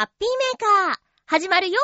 [0.00, 0.96] ハッピーメーカー、
[1.26, 1.78] 始まるよ。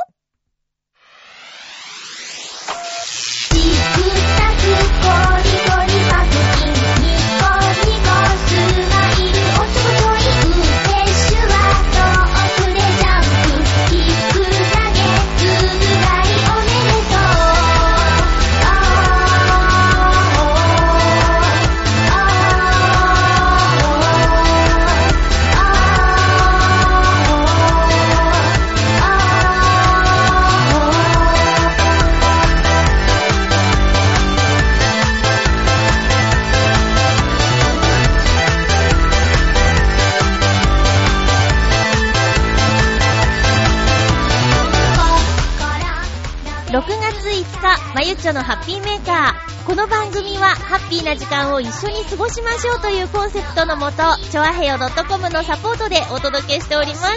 [48.07, 49.67] ゆちょのハッピーメーカー。
[49.67, 53.97] この番組は、ハッピーな時間を一緒に過ごしましょうというコンセプトのもと、
[54.31, 57.09] ちょあへよ .com のサポートでお届けしておりま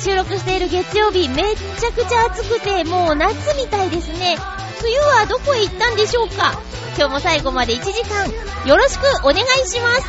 [0.00, 0.02] す。
[0.04, 4.36] 収録している月曜日、めっちゃくちゃ暑くて、もう夏みたいですね。
[4.80, 6.60] 梅雨はどこへ行ったんでしょうか？
[6.96, 8.26] 今日も最後まで1時間、
[8.66, 10.02] よろしくお願いします。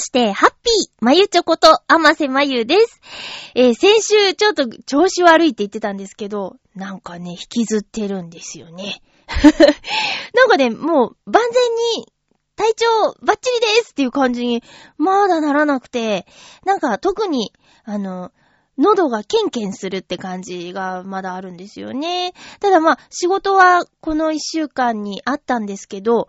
[0.00, 3.00] まして、ハッピーまゆちょこと、あませまゆです。
[3.54, 9.02] えー先週ちょっと調子悪いって言ってたんですけど、なんかね、引きずってるんですよね。
[10.34, 12.10] なんかね、もう、万全に、
[12.56, 12.86] 体調
[13.22, 14.62] バッチリですっていう感じに、
[14.96, 16.26] まだならなくて、
[16.64, 17.52] なんか特に、
[17.84, 18.32] あの、
[18.78, 22.32] 喉がケンケンするって感じがまだあるんですよね。
[22.60, 26.28] ただまあ、仕事はこの一週間にあったんですけど、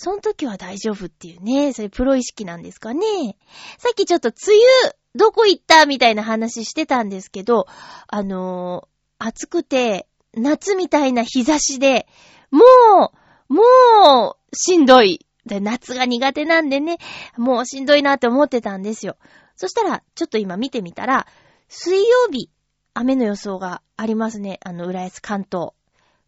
[0.00, 3.36] その時は大丈夫っていうね、それプロ意識なんですかね。
[3.78, 7.66] さっきちょっと梅雨、どこ行ったみたいな話してたんですけど、
[8.06, 12.06] あのー暑くて、夏みたいな日差しで、
[12.50, 13.12] も
[13.50, 15.26] う、もう、しんどい。
[15.44, 16.98] で夏が苦手なんでね、
[17.36, 19.16] もうしんどいなって思ってたんですよ。
[19.56, 21.26] そしたら、ちょっと今見てみたら、
[21.68, 22.50] 水曜日、
[22.94, 24.60] 雨の予想がありますね。
[24.62, 25.70] あの、浦安関東。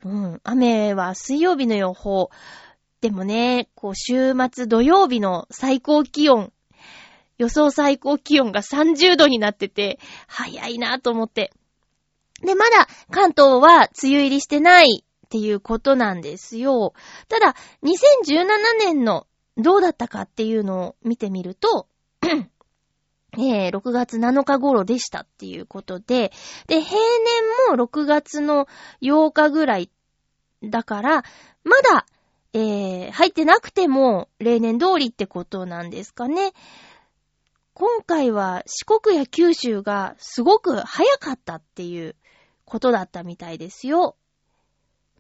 [0.02, 2.30] うん、雨は水曜日の予報。
[3.00, 6.52] でもね、こう、週末土曜日の最高気温、
[7.38, 11.52] 予想最高気温が30度になってて、早いなと思って。
[12.42, 16.92] で、まだ関東は梅雨入りしてないっていうことなんですよ。
[17.28, 18.46] ただ、2017
[18.78, 21.86] 年のどうだったかっていうのを見てみると、
[23.38, 26.32] えー、6月7日頃でしたっていうことで、
[26.66, 27.00] で、平
[27.70, 28.66] 年も6月の
[29.00, 29.90] 8日ぐらい
[30.62, 31.24] だから、
[31.64, 32.06] まだ、
[32.52, 36.52] えー、入ってなくても例年通りってことなんですかね。
[37.74, 42.16] 今回は四国や九州がすごく早かったっていう
[42.64, 44.16] ことだったみたいですよ。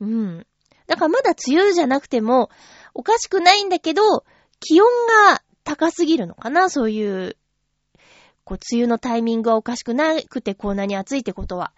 [0.00, 0.46] うん。
[0.86, 2.50] だからまだ梅雨じゃなくても
[2.94, 4.24] おかしくないんだけど、
[4.58, 4.88] 気温
[5.30, 7.36] が高すぎるのかなそういう、
[8.44, 11.72] こう、梅雨のタイミングがおかしくなくてこんなに暑いってことは。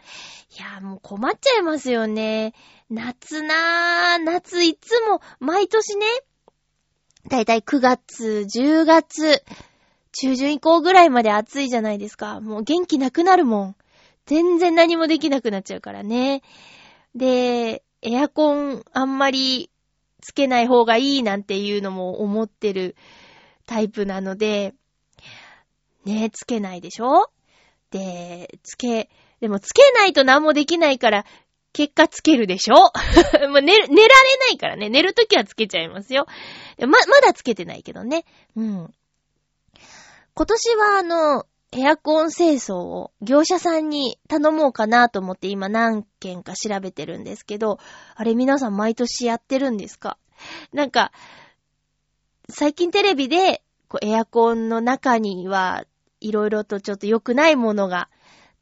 [0.59, 2.55] いやもう困っちゃいますよね。
[2.93, 6.07] 夏なー、夏いつも、毎年ね、
[7.27, 9.43] だいたい9月、10月、
[10.13, 12.41] 中旬以降ぐらいまで暑いじゃないですか。
[12.41, 13.77] もう元気なくなるもん。
[14.27, 16.43] 全然何もできなくなっちゃうからね。
[17.15, 19.71] で、エアコンあんまり
[20.21, 22.95] つけない方がいいなんていうのも思ってる
[23.65, 24.75] タイプなので、
[26.05, 27.31] ね、つけないでしょ？
[27.91, 29.09] で、つけ、
[29.41, 31.25] でもつけないと何もできないから、
[31.73, 32.75] 結果つけるでしょ？
[33.49, 34.09] もう寝、寝られな
[34.53, 34.89] いからね。
[34.91, 36.27] 寝るときはつけちゃいますよ。
[36.79, 38.25] ま、まだつけてないけどね。
[38.57, 38.95] うん。
[40.35, 47.79] 今年はあの、エアコン清掃を業者さんに頼もうかなと思って今何件か調べてるんですけど、
[48.15, 50.19] あれ皆さん毎年やってるんですか？
[50.73, 51.13] なんか、
[52.51, 55.85] 最近テレビで、こうエアコンの中には
[56.21, 58.09] いろいろとちょっと良くないものが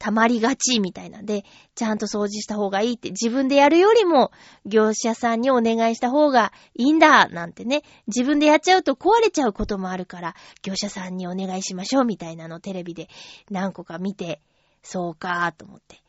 [0.01, 1.45] 溜まりがちみたいなんで、
[1.75, 4.31] ちゃんと掃除した方がいいって自分でやるよりも
[4.65, 13.09] 業者さんにお願いした方がいいんだなんてね、自分でやっちゃうと壊れちゃうこともあるから業者さんにお願いしましょうみたいなのテレビで
[13.51, 14.41] 何個か見て、
[14.81, 16.01] そうかと思って。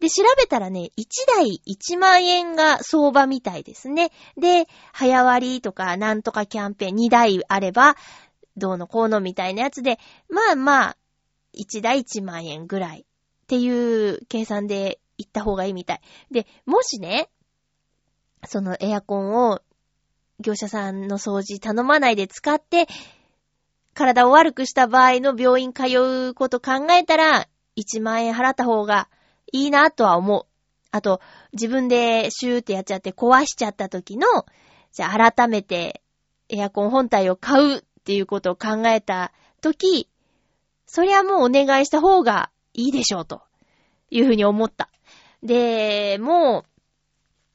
[0.00, 1.04] で、調べたらね、1
[1.36, 4.10] 台1万円が相場みたいですね。
[4.36, 7.94] で、早割とかなんとかキャンペーン2台あれば、
[8.56, 10.96] どうのこうのみたいなやつで、まあまあ、
[11.56, 13.06] 1台1万円ぐらい
[13.48, 16.00] っていう計算で行った方がいいみたい。
[16.30, 17.30] で、もしね、
[18.44, 19.62] そのエアコンを
[20.38, 22.86] 業者さんの掃除頼まないで使って、
[23.94, 27.48] 体を悪くした場合の病院通うこと考えたら、
[27.78, 29.08] 1万円払った方が
[29.50, 30.44] いいなとは思う。
[30.90, 31.22] あと、
[31.54, 34.26] 自分でシューってやっちゃって壊しちゃった時の、
[34.92, 36.02] じゃあ改めて
[36.50, 40.10] エアコン本体を買うっていうことを考えた時、
[40.86, 43.42] そりゃもうお願いした方がいいでしょうと
[44.08, 44.88] いうふうに思った。
[45.42, 46.64] で、も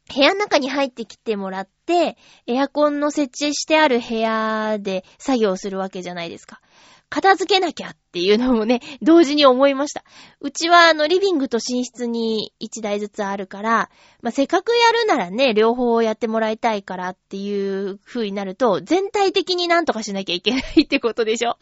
[0.09, 6.59] う、部屋の中に入ってきてもらって、エアコンの設置してある部屋で作業するわけじゃないですか。
[7.09, 10.03] 片付けなきゃっていうのもね、同時に思いました。
[10.41, 13.89] うちはあの、リビングと寝室に1台ずつあるから、
[14.21, 21.57] まあ、せっかくやるならね、両方やってもらいたいからっていう風になると、全体的になんとかしなきゃいけないってことでしょ。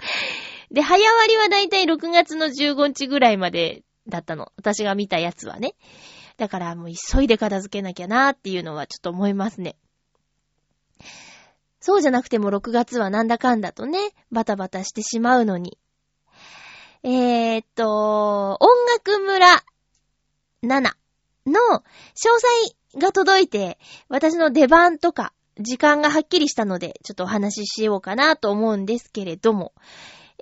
[0.72, 4.52] で、早割はだいたい6月の15日ぐらいまでだったの。
[4.56, 5.76] 私が見たやつはね。
[6.38, 9.76] だからもう急いで片付けなきゃなーっていうのはちょっと思いますね。
[11.82, 14.00] そうじゃなくても6月はなんだかんだとね、
[14.32, 15.78] バタバタしてしまうのに。
[17.04, 19.64] えー、っと、音楽村
[20.64, 20.92] 7
[21.48, 21.84] の詳
[22.16, 22.48] 細
[22.98, 23.78] が届いて、
[24.08, 29.74] 私の出番とか時間がはっきりしたので、ちょっとお話ししようかなと思うんですけれども、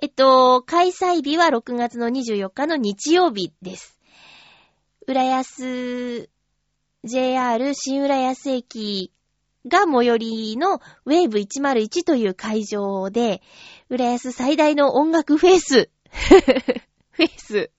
[0.02, 3.98] えっと、開催日は6月の24日の日曜日です。
[5.06, 6.30] 浦安、
[7.04, 9.12] JR 新浦安駅
[9.66, 13.42] が最寄りのウェーブ101という会場で、
[13.90, 15.90] 浦安最大の音楽フェス。
[17.12, 17.70] フェス。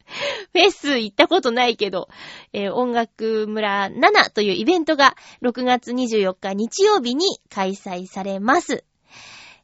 [0.54, 2.08] フェス行ったことないけど、
[2.54, 8.84] えー、音楽村7というイベントが6月24日日曜日に開催されます。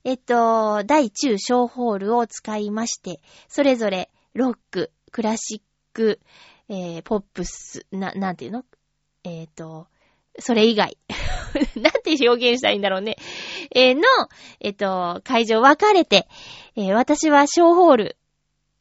[0.07, 3.19] えっと、大中小ホールを使いまして、
[3.49, 5.61] それぞれロック、クラシッ
[5.91, 6.21] ク、
[6.69, 8.63] えー、ポップス、な、なんていうの？
[9.25, 9.87] えっ、と、
[10.39, 10.97] それ以外。
[11.75, 13.17] なんて表現したいんだろうね。
[13.75, 14.03] えー、の、
[14.61, 16.29] えっ、と、会場分かれて、
[16.77, 18.17] え、私は小ホール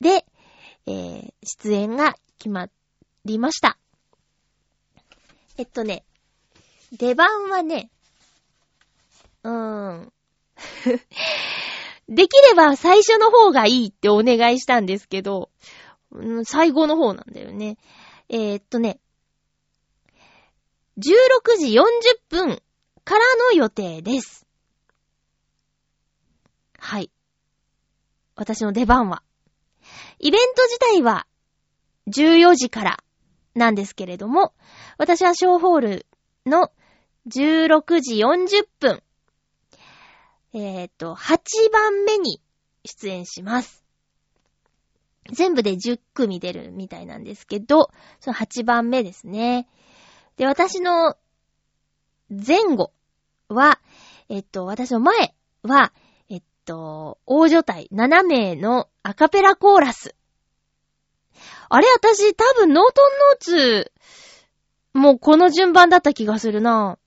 [0.00, 0.24] で、
[0.86, 2.68] え、出演が決ま
[3.24, 3.78] りました。
[5.58, 6.04] えっとね、
[6.92, 7.90] 出番はね、
[9.42, 10.12] うーん。
[12.08, 15.50] できれば最初の方がいいってお願いしたんですけど、
[16.12, 17.78] うん、最後の方なんだよね。
[18.28, 19.00] えー、っとね、
[20.98, 21.82] 16時40
[22.28, 22.62] 分
[23.04, 24.46] からの予定です。
[26.78, 27.10] はい。
[28.34, 29.22] 私の出番は。
[30.18, 31.26] イベント自体は
[32.08, 33.04] 14時から
[33.54, 34.54] なんですけれども、
[34.98, 36.06] 私はショーホール
[36.46, 36.70] の
[37.28, 39.02] 16時40分、
[40.58, 42.40] えっ、ー、と、8番目に
[42.86, 43.84] 出演します。
[45.30, 49.68] 全部で10組出るみたいなんですけど、その8番目ですね。
[50.38, 51.18] で、私の
[52.30, 52.94] 前後
[53.48, 53.78] は、
[54.30, 55.92] えっと、私の前は、
[56.30, 60.14] えっと、大所帯7名のアカペラコーラス。
[61.68, 63.92] あれ、私多分ノートンノーツ、
[64.94, 66.98] もうこの順番だった気がするな。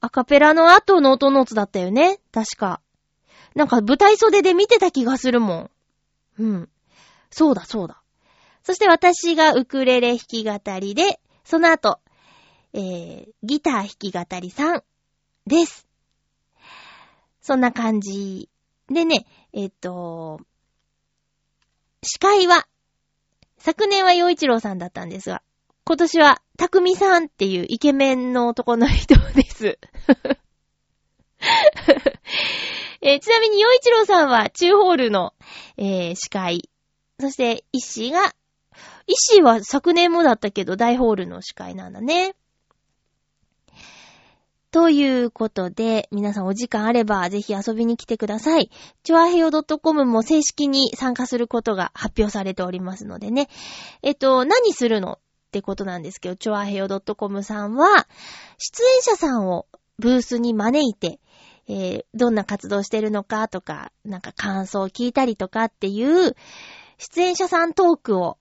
[0.00, 2.82] アカペラの後ノートンノーツだったよね確か。
[3.54, 5.70] なんか舞台袖で見てた気がするもん。
[6.38, 6.68] うん。
[7.30, 8.02] そうだ、そうだ。
[8.62, 12.00] そして私がウクレレ弾き語りで、その後、
[12.72, 14.82] えー、ギター弾き語りさん
[15.46, 15.86] です。
[17.40, 18.48] そんな感じ。
[18.88, 20.40] でね、えっ、と、
[22.02, 22.66] 司会は、
[23.58, 25.42] 昨年は洋一郎さんだったんですが、
[25.84, 29.78] 今年は、たくみさんっていうイケメンの男の人です。
[33.06, 35.34] えー、ちなみに洋一郎さんは中ホールの、
[35.76, 36.70] えー、司会
[37.20, 38.34] そして、イッシーが、
[39.06, 42.34] イッシーは昨年もだったけど、大ホールの司会なんだね。
[44.72, 48.70] ということで、皆さんお時間あればぜひ遊びに来てください。
[49.04, 53.48] チョアヘヨ .com も正式に参加することが発表されておりますのでね。
[54.02, 55.18] えっと、何するのっ
[55.52, 58.08] てことなんですけど、チョアヘヨ .com さんは、
[58.58, 59.66] 出演者さんを
[60.00, 61.20] ブースに招いて、
[61.68, 66.36] えー、どんな活動してるのかとか、なんか感想を聞いたりとかっていう、
[66.98, 68.38] 出演者さんトークを、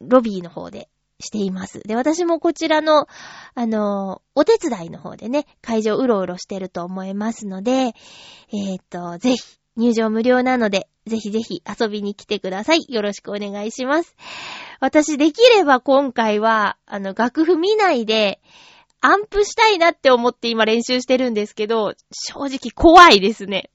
[0.00, 0.88] ロビーの方で
[1.20, 1.80] しています。
[1.80, 3.06] で、私もこちらの、
[3.54, 7.94] あのー、お手伝いの方でね、会場うろうろしてると思いますので、
[8.52, 9.38] えっ、と、ぜひ、
[9.76, 12.86] 入場無料なので、ぜひぜひ遊びに来てください。
[12.88, 14.14] よろしくお願いします。
[14.80, 18.40] 私できれば今回は、あの、楽譜見ないで、
[19.04, 23.68] アンプしたいなって思って今練習してるんですけど、正直怖いですね。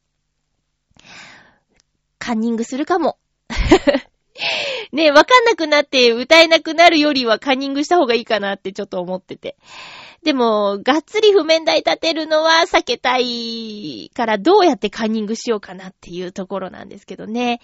[2.18, 3.20] カンニングするかも。
[4.92, 9.56] ねわかんなくなって歌えなくなるよりはカンニングした方がいいかなってちょっと思ってて。
[10.24, 17.62] でも、がっつり譜面台立てるのは避けたいからどうやってカンニングしようかなっていうところなんですけどね。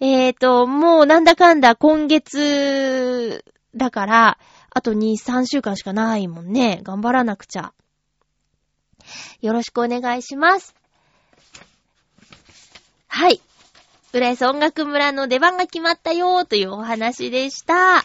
[0.00, 4.38] えーと、もうなんだかんだ今月だから、
[4.76, 6.80] あと2、3週間しかないもんね。
[6.82, 7.72] 頑張らなくちゃ。
[9.40, 10.74] よろしくお願いします。
[13.06, 13.40] はい。
[14.12, 18.04] 浦安音楽村の出番が決まったよーというお話でした。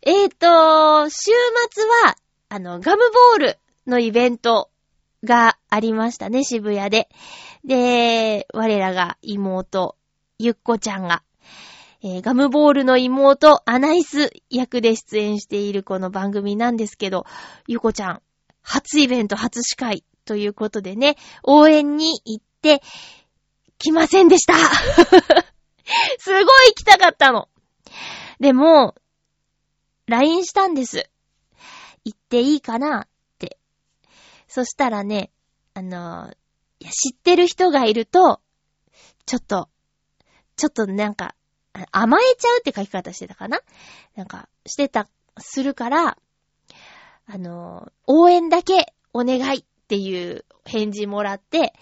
[0.00, 1.32] えーと、週
[1.70, 2.16] 末は、
[2.48, 4.70] あの、ガムボールのイベント
[5.22, 7.10] がありましたね、渋谷で。
[7.66, 9.96] で、我らが妹、
[10.38, 11.22] ゆっこちゃんが、
[12.00, 17.26] えー、ガムボールの妹、アナイス役で出演しているこの番組なんですけど、
[17.66, 18.22] ゆこちゃん、
[18.62, 22.82] 初イベント、初司会ということでね、応援に行って、
[23.78, 24.54] 来ませんでした
[26.18, 27.48] すごい行きたかったの。
[28.38, 28.94] でも、
[30.06, 31.10] LINE したんです。
[32.04, 33.58] 行っていいかなって。
[34.46, 35.30] そしたらね、
[35.74, 36.32] あの
[36.80, 38.40] いや、知ってる人がいると、
[39.26, 39.68] ちょっと、
[40.56, 41.34] ちょっとなんか、
[41.92, 43.60] 甘えちゃうって書き方してたかな？
[44.16, 45.08] なんか、してた、
[45.38, 46.18] するから、
[47.26, 51.74] あの、応援だけお願いっていう返事もらって、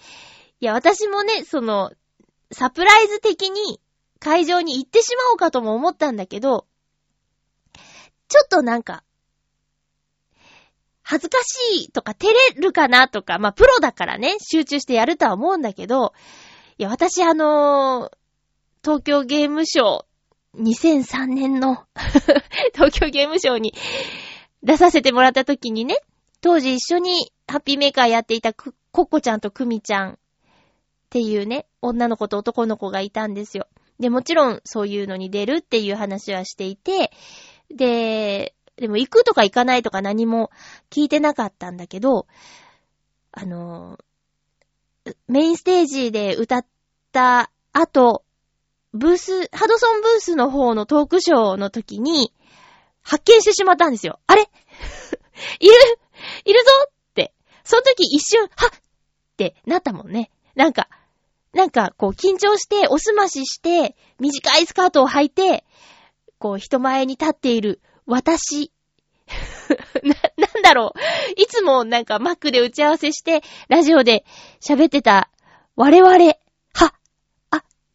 [0.60, 1.92] いや、私もね、その、
[2.52, 3.80] サプライズ的に
[4.18, 6.66] 会場に行ってしまおうかとも思ったんだけど、
[8.28, 9.04] ちょっとなんか、
[11.02, 16.12] 恥ずかしいとか照れるかなとか、まあ、プロだからね、集中してやるとは思うんだけど、
[16.78, 18.18] いや、私あのー、
[18.86, 21.86] 東京ゲームショー、2003年の
[22.72, 23.74] 東京ゲームショーに
[24.62, 25.96] 出させてもらった時にね、
[26.40, 30.16] 当時一緒にハッピーメーカーやっていたコッコちゃんとクミちゃんっ
[31.10, 33.66] ていうね、女の子と男の子がいたんですよ。
[33.98, 37.10] で、もちろんそういうのに出るっていう話はしていて、
[37.70, 40.52] で、でも行くとか行かないとか何も
[40.90, 42.28] 聞いてなかったんだけど、
[43.32, 43.98] あの、
[45.26, 46.66] メインステージで歌っ
[47.10, 48.22] た後、
[48.96, 52.32] ブース、ハドソンブースの方のトークショーの時に、
[53.02, 54.18] 発見してしまったんですよ。
[54.26, 54.42] あれ？
[55.60, 55.72] いる？
[56.44, 57.32] いるぞって。
[57.64, 58.50] その時一瞬、はっ
[59.36, 60.30] ってなったもんね。
[60.54, 60.88] なんか、
[61.52, 65.64] なんかこう緊張して、おすましして、短いスカートを履いて、
[66.38, 68.72] こう人前に立っている私。
[70.02, 71.40] な、なんだろう。
[71.40, 74.24] いつもなんかマックで打ち合わせして、ラジオで
[74.60, 75.30] 喋ってた
[75.76, 76.45] 我々。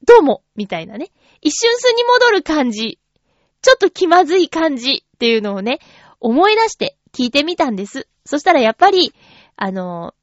[0.06, 1.12] どうもみたいなね。
[1.42, 3.00] 一瞬素に戻る感じ。
[3.62, 5.80] ちょっと気まずい感じっていうのをね、
[6.20, 8.08] 思い出して聞いてみたんです。
[8.26, 9.14] そしたらやっぱり、
[9.56, 10.14] あの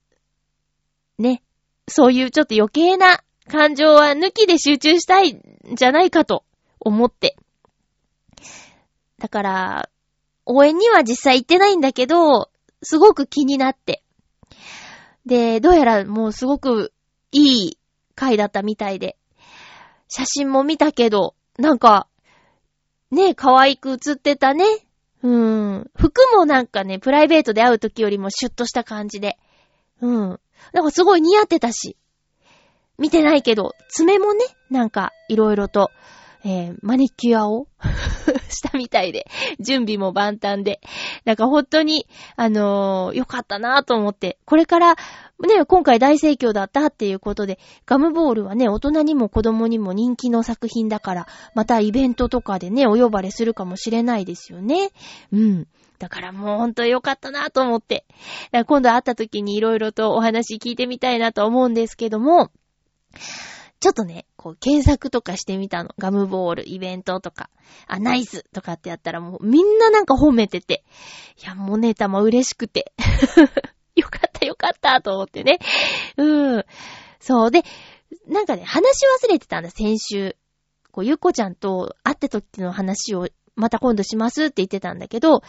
[1.18, 1.42] ね、
[1.86, 5.42] そういうちょっと余計な感情は抜きで集中したいん
[5.74, 6.44] じゃないかと
[6.80, 7.36] 思って。
[9.18, 9.90] だから、
[10.46, 12.50] 応援には実際行ってないんだけど、
[12.82, 14.02] すごく気になって。
[15.26, 16.92] で、どうやらもうすごく
[17.32, 17.78] いい
[18.14, 19.16] 回だったみたいで。
[20.08, 22.08] 写真も見たけど、なんか、
[23.10, 24.64] ね、可愛く写ってたね。
[25.22, 25.90] うん。
[25.96, 29.38] 服もなんかね、プライベートで会う時よりもシュッとした感じで。
[30.00, 30.40] うん。
[30.72, 31.96] なんかすごい似合ってたし。
[32.98, 35.90] 見てないけど、爪もね、なんか、いろいろと、
[36.44, 37.68] えー、マニキュアを
[38.48, 39.26] したみたいで、
[39.60, 40.80] 準備も万端で。
[41.24, 54.90] なんか本当に、あのー、よかったなぁと思って、これから、ね、今回大盛況だったっていうことで、ガムボールはね、大人にも子供にも人気の作品だから、またイベントとかでね、お呼ばれするかもしれないですよね。
[55.32, 55.68] うん。
[55.98, 58.04] だからもうほんとよかったなと思って。
[58.66, 62.50] 今度会った時に色々とお話聞いてみたいなと思うんですけども、
[63.80, 65.90] ちょっとね、こう検索とかしてみたの。
[65.98, 67.48] ガムボール、イベントとか、
[67.86, 70.84] あ、ナイスとかってやったらもうみんななんか褒めてて。
[71.40, 72.92] いや、モネタも嬉しくて。
[73.94, 75.58] よかったよかったと思ってね。
[76.16, 76.64] うん。
[77.20, 77.50] そう。
[77.50, 77.62] で、
[78.26, 80.36] なんかね、話忘れてたんだ、先週。
[80.90, 85.42] こう、ゆっこちゃんと会った時の話をまた今度しますって言ってたんだけど、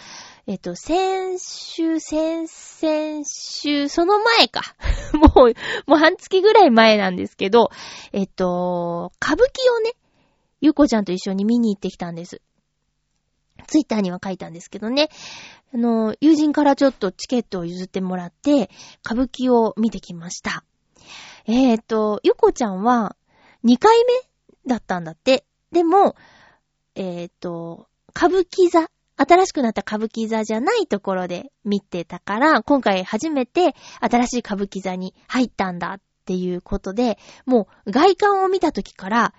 [0.48, 4.62] えっと、先週、先々週、その前か。
[5.14, 5.54] もう、
[5.86, 7.70] もう半月ぐらい前なんですけど、
[8.12, 9.94] えっと、歌舞伎をね、
[10.60, 12.42] ゆっこちゃんと一緒に見に行ってきたんです。
[13.68, 15.10] ツイッターには書いたんですけどね。
[15.72, 18.72] あの、友人からちょっとチケットを譲ってもらって、
[19.06, 20.64] 歌舞伎を見てきました。
[21.46, 23.16] えっ、と、ゆこちゃんは
[23.64, 24.14] 2回目
[24.66, 25.46] だったんだって。
[25.72, 26.16] でも、
[26.96, 27.89] えっ、と、
[28.20, 39.34] 歌舞伎座、新しくなった歌舞伎座じゃないところで見てたから、今回初めて新しい歌舞伎座に入ったんだっていうことで、もう外観を見た時から、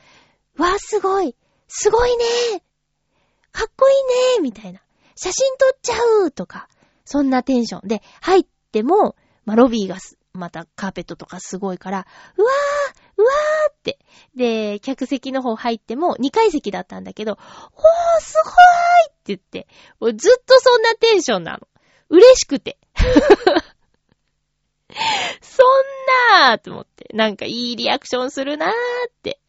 [0.57, 1.37] わーすごい。
[1.69, 2.25] すごいね。
[3.53, 4.39] かっこいいね。
[4.39, 4.81] ーみたいな。
[5.15, 6.67] 写真撮っちゃうとか、
[7.05, 7.87] そんなテンション。
[7.87, 12.07] で、入っても、まあ、ロビーがす、またカーペットとかすごいから、
[12.37, 13.99] うわーうわーって。
[14.35, 17.39] で、客席の方入っても2階席だったんだけど、おー
[18.21, 18.57] すごーい
[19.09, 19.67] って言って、
[20.17, 21.69] ずっとそんなテンションなの。
[22.09, 22.79] 嬉しくて。
[25.41, 25.67] そん
[26.41, 28.73] なーと思って、なんかいいリアクションするなーっ
[29.23, 29.41] て。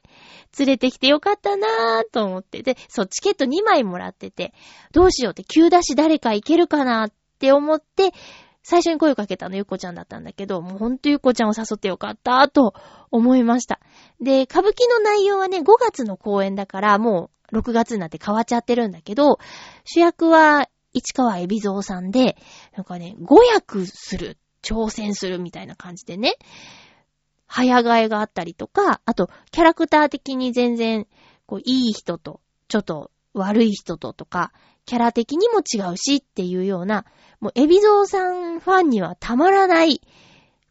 [0.59, 2.61] 連れてきてよかったなーと思って。
[2.61, 4.53] で、そう、チケット2枚もらってて、
[4.91, 8.11] どうしようって、急だし誰か行けるかなーって思って、
[8.63, 12.73] 最初に声をかけたのゆっこちゃんだったんだけど、もうほんとゆっこちゃんを誘ってよかったと
[13.09, 13.79] 思いました。
[14.21, 19.39] で、歌舞伎の内容はね、5月の公演だから、もう6月になって変わっちゃってるんだけど、
[19.83, 22.37] 主役は市川海老蔵さんで、
[22.75, 26.35] なんかね、5役する、挑戦するみたいな感じでね、
[27.47, 31.07] 早替えがあったりとか、あと、キャラクター的に全然、
[31.45, 34.53] こう、いい人と、ちょっと悪い人ととか、
[34.85, 37.05] キャラ的にも違うしっていうような、
[37.39, 40.01] もう、エビゾーさんファンにはたまらない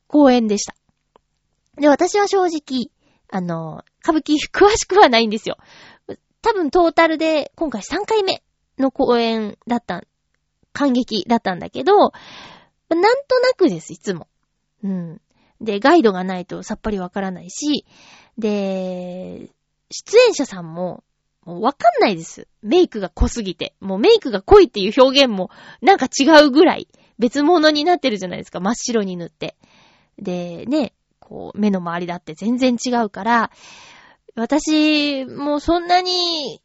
[0.07, 0.75] 公演でした。
[1.76, 2.90] で、私は正直、
[3.29, 5.57] あの、歌舞伎 詳しくはないんですよ。
[6.43, 8.43] 多分トータルで今回3回目
[8.79, 10.02] の公演だった、
[10.73, 12.13] 感激だったんだけど、
[12.89, 14.28] なんとなくです、いつも。
[14.82, 15.21] うん。
[15.61, 17.84] で、ガイドがないとさっぱりわからないし、
[18.39, 19.50] で、
[19.91, 21.04] 出演者さんも、
[21.45, 22.49] もうわかんないです。
[22.63, 23.75] メイクが濃すぎて。
[23.81, 25.50] もうメイクが濃いっていう表現も
[25.81, 28.61] なんか違うぐらい別物になってるじゃないですか。
[28.61, 29.57] 真っ白に塗って。
[30.19, 33.50] で、ね、こう目の周りだって全然違うから、
[34.35, 36.61] 私もうそんなに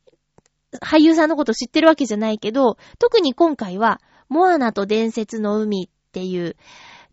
[0.82, 6.56] 俳優さんのこと知ってるわけじゃないけど、特に今回は、モアナと伝説の海っていう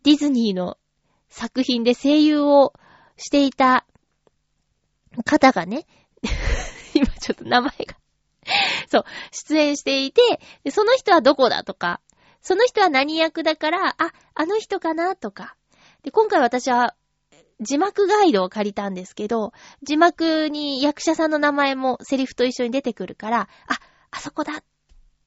[0.03, 0.77] ディズニーの
[1.29, 2.73] 作品で声優を
[3.17, 3.85] していた
[5.25, 5.85] 方がね、
[7.03, 7.95] 今ちょっと名前が
[8.89, 10.21] そう、出演していて、
[10.71, 12.01] その人はどこだとか、
[12.41, 15.55] その人は何役だから、あ、あの人かなとか。
[16.03, 16.95] で、今回私は
[17.61, 23.79] 字幕ガイドを借りたんですけど、字幕に役者さんの名前もセリフと一緒に出てくるから、あ、
[24.11, 24.63] あそこだっ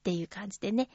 [0.03, 0.89] ていう感じでね、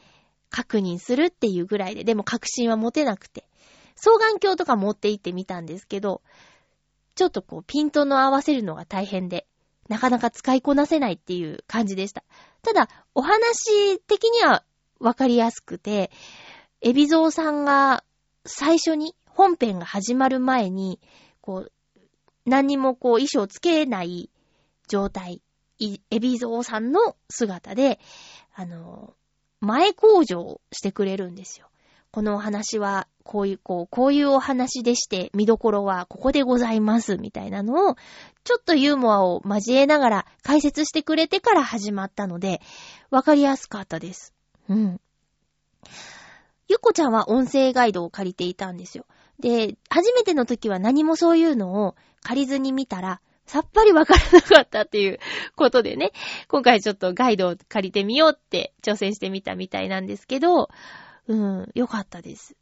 [0.51, 3.49] 確認するっていうぐらいで、でも確信は持てなくて。
[3.95, 6.23] 双眼鏡とか持って行ってみたんですけど、
[7.15, 9.47] ちょっとこう、ピントの合わせるのが大変で、
[9.89, 12.25] なかなか使いこなせないっていう感じでした。
[12.63, 14.65] ただ、お話的には
[15.01, 16.11] わかりやすくて、
[16.81, 18.05] エビゾーさんが
[18.45, 21.01] 最初に、本編が始まる前に、
[21.41, 21.73] こう、
[22.45, 24.31] 何にもこう、衣装つけない
[24.89, 25.43] 状態、
[26.11, 27.99] エビゾーさんの姿で、
[28.55, 29.15] あの、
[29.61, 31.69] 前工場してくれるんですよ。
[32.11, 37.97] このお話は、こういう、こう、こういうお話でして、見どころはここでございます、みたいなのを、
[38.45, 42.61] ちょっとユーモアを交えながら解説してくれてから始まったので、
[43.11, 44.35] わかりやすかったです。
[44.69, 45.01] うん。
[46.69, 49.07] ゆっこちゃんは音声ガイドを借りていたんですよ。
[49.41, 55.19] で、初めての時は何もそういうのを借りずに見たら、さっぱりわからなかったっていう
[55.57, 56.13] ことでね、
[56.49, 60.69] 今回ちょっとガイドを借りてみようって挑戦してみたみたいなんですけど、
[61.27, 62.57] うん、よかったです。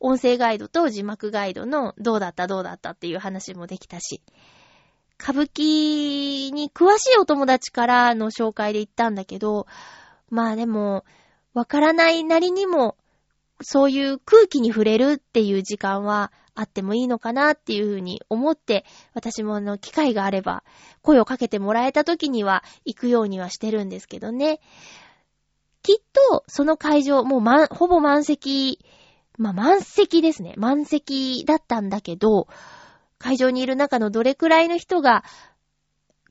[0.00, 4.22] 音声ガイドと字幕ガイドのどうだったどうだったっていう話もできたし、
[5.20, 9.66] 歌舞伎に詳しいお友達からの紹介で行ったんだけど、
[10.30, 11.04] まあでも、
[11.54, 12.96] わからないなりにも、
[13.62, 20.64] そういう空気に触れるっていう時間はあってもいいのかなっていうふうに思って、私もあの、機会があれば、
[21.00, 24.60] 声をかけてもらえた時には行くようにはしてるんですけどね。
[25.82, 25.96] きっ
[26.30, 28.84] と、その会場、もうま、ほぼ満席、
[29.38, 30.54] まあ、満席ですね。
[30.56, 32.48] 満席だったんだけど、
[33.18, 35.24] 会場にいる中のどれくらいの人が、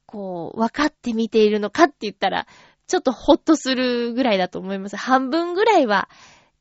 [0.06, 2.48] こう、分かって見ているのかって言ったら、
[2.88, 4.96] ちょっとほっとするぐらいだと思います。
[4.96, 6.08] 半分ぐらいは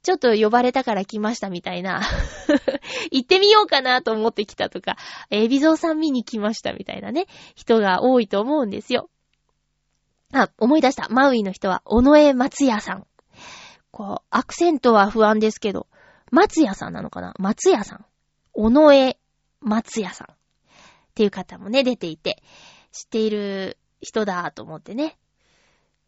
[0.04, 2.02] ちょっと呼ばれたから来ましたみたいな。
[3.10, 4.96] 行ってみようかなと思ってきたとか、
[5.30, 9.08] エビゾーさん見に来ましたみたいなね、人が多いと思うんですよ。
[10.32, 11.08] あ、思い出した。
[11.08, 13.06] マウイの人は、尾上松屋さん。
[13.90, 15.86] こう、アクセントは不安ですけど、
[16.34, 17.32] 松屋さんなのかな？
[17.38, 18.04] 松屋さん。
[18.54, 19.16] 尾上
[19.60, 20.32] 松屋さん。
[20.32, 20.36] っ
[21.14, 22.42] ていう方もね、出ていて、
[22.90, 25.16] 知っている人だと思ってね。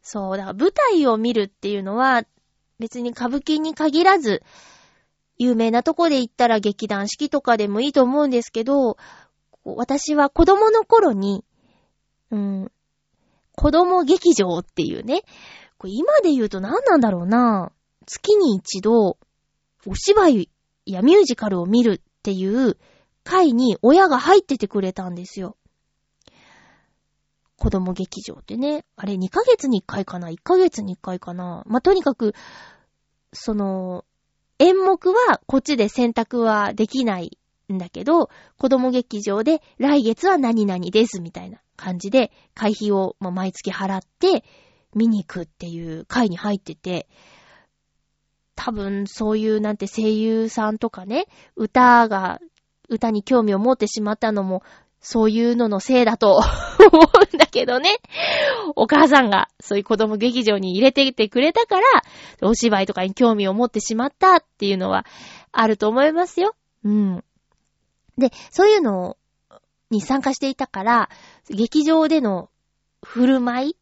[0.02, 2.24] そう、だから舞台を見るっていうのは、
[2.80, 4.42] 別に歌舞伎に限らず、
[5.38, 8.96] 有名なとこで行ったら劇団四季とかでもいいと思うんですけど、
[9.64, 11.44] 私は子供の頃に、
[12.30, 12.72] うん、
[13.54, 15.22] 子供劇場っていうね、
[15.84, 17.70] 今で言うと何なんだろうな。
[18.06, 19.18] 月に一度、
[19.86, 20.50] お芝居
[20.84, 22.76] やミュージカルを見るっていう
[23.24, 25.56] 会に親が入っててくれたんですよ。
[27.58, 28.84] 子供劇場ってね。
[28.96, 31.62] あれ2ヶ月に1回かな ?1 ヶ月に1回かな？
[31.66, 32.34] まあ、とにかく、
[33.32, 34.04] その、
[34.58, 37.38] 演目はこっちで選択はできない
[37.72, 44.44] んだけど、子供劇場で来月は何々ですみたいな感じで、会費を毎月払って
[44.94, 47.08] 見に行くっていう会に入ってて、
[48.56, 52.40] 多分そういうなんて声優さんとかね、歌が、
[52.88, 54.62] 歌に興味を持ってしまったのも、
[55.00, 56.40] そういうののせいだと
[56.92, 57.00] 思
[57.32, 57.90] うんだけどね。
[58.74, 61.84] お母さんがそういう子供劇場に入れててくれたから、
[62.42, 65.06] お芝居とかに興味を持ってしまったっていうのは
[65.52, 66.56] あると思いますよ。
[66.84, 67.24] うん。
[68.18, 69.16] で、そういうの
[69.90, 71.08] に参加していたから、
[71.50, 72.48] 劇場での
[73.04, 73.76] 振る舞い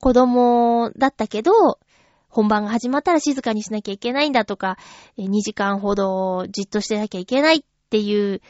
[0.00, 1.78] 子供だったけど、
[2.28, 4.78] 本番が始まったら静かにしなきゃいけないんだとか、
[5.18, 8.42] 2時間ほどじっとしてなきゃいけないっていう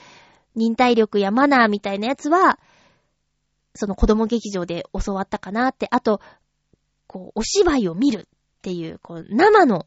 [0.55, 2.59] 忍耐力やマナーみたいなやつは、
[3.75, 6.21] その子供劇場で教わったかなって、あと、
[7.07, 9.87] こう、お芝居を見るっていう、こう、生の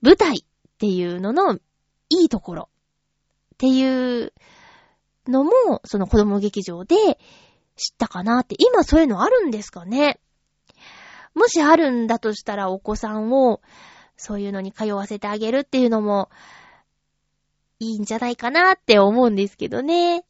[0.00, 0.44] 舞台っ
[0.78, 1.54] ていうのの
[2.08, 2.68] いいところ
[3.54, 4.32] っていう
[5.26, 5.50] のも、
[5.84, 6.96] その子供劇場で
[7.76, 10.20] 知ったかなって、今そういうのあるんですかね？
[11.34, 13.60] もしあるんだとしたらお子さんを
[14.16, 16.30] そういうのに通わせてあげるっていうのも
[17.78, 20.24] いいんじゃないかなって思うんですけどね。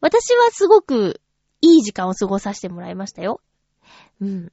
[0.00, 1.20] 私はすごく
[1.60, 3.40] いい時間を過ごさせてもらいましたよ。
[4.20, 4.52] うん。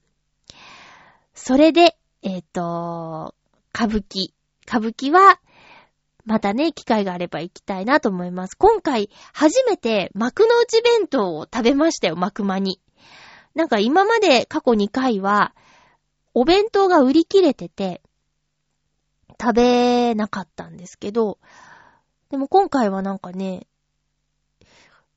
[1.33, 3.35] それで、えっ、ー、と、
[3.73, 4.33] 歌舞伎。
[4.65, 5.39] 歌舞伎は、
[6.25, 8.55] またね、機会があれば行きたいなと思います。
[8.55, 12.79] 今回、初めて幕の内弁当を食べましたよ、幕間に。
[13.55, 15.53] なんか今まで過去2回は、
[16.33, 18.01] お弁当が売り切れてて、
[19.39, 21.39] 食べなかったんですけど、
[22.29, 23.67] でも今回はなんかね、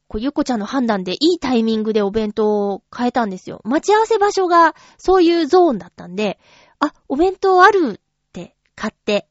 [0.08, 3.60] こう、ゆこちゃんの判断でいいタイミングでお弁当を変えたんですよ。
[3.64, 6.38] 待ち合わせ場所がそういうゾーンだったんで、
[6.78, 8.00] あ、お弁当あるっ
[8.32, 9.26] て買って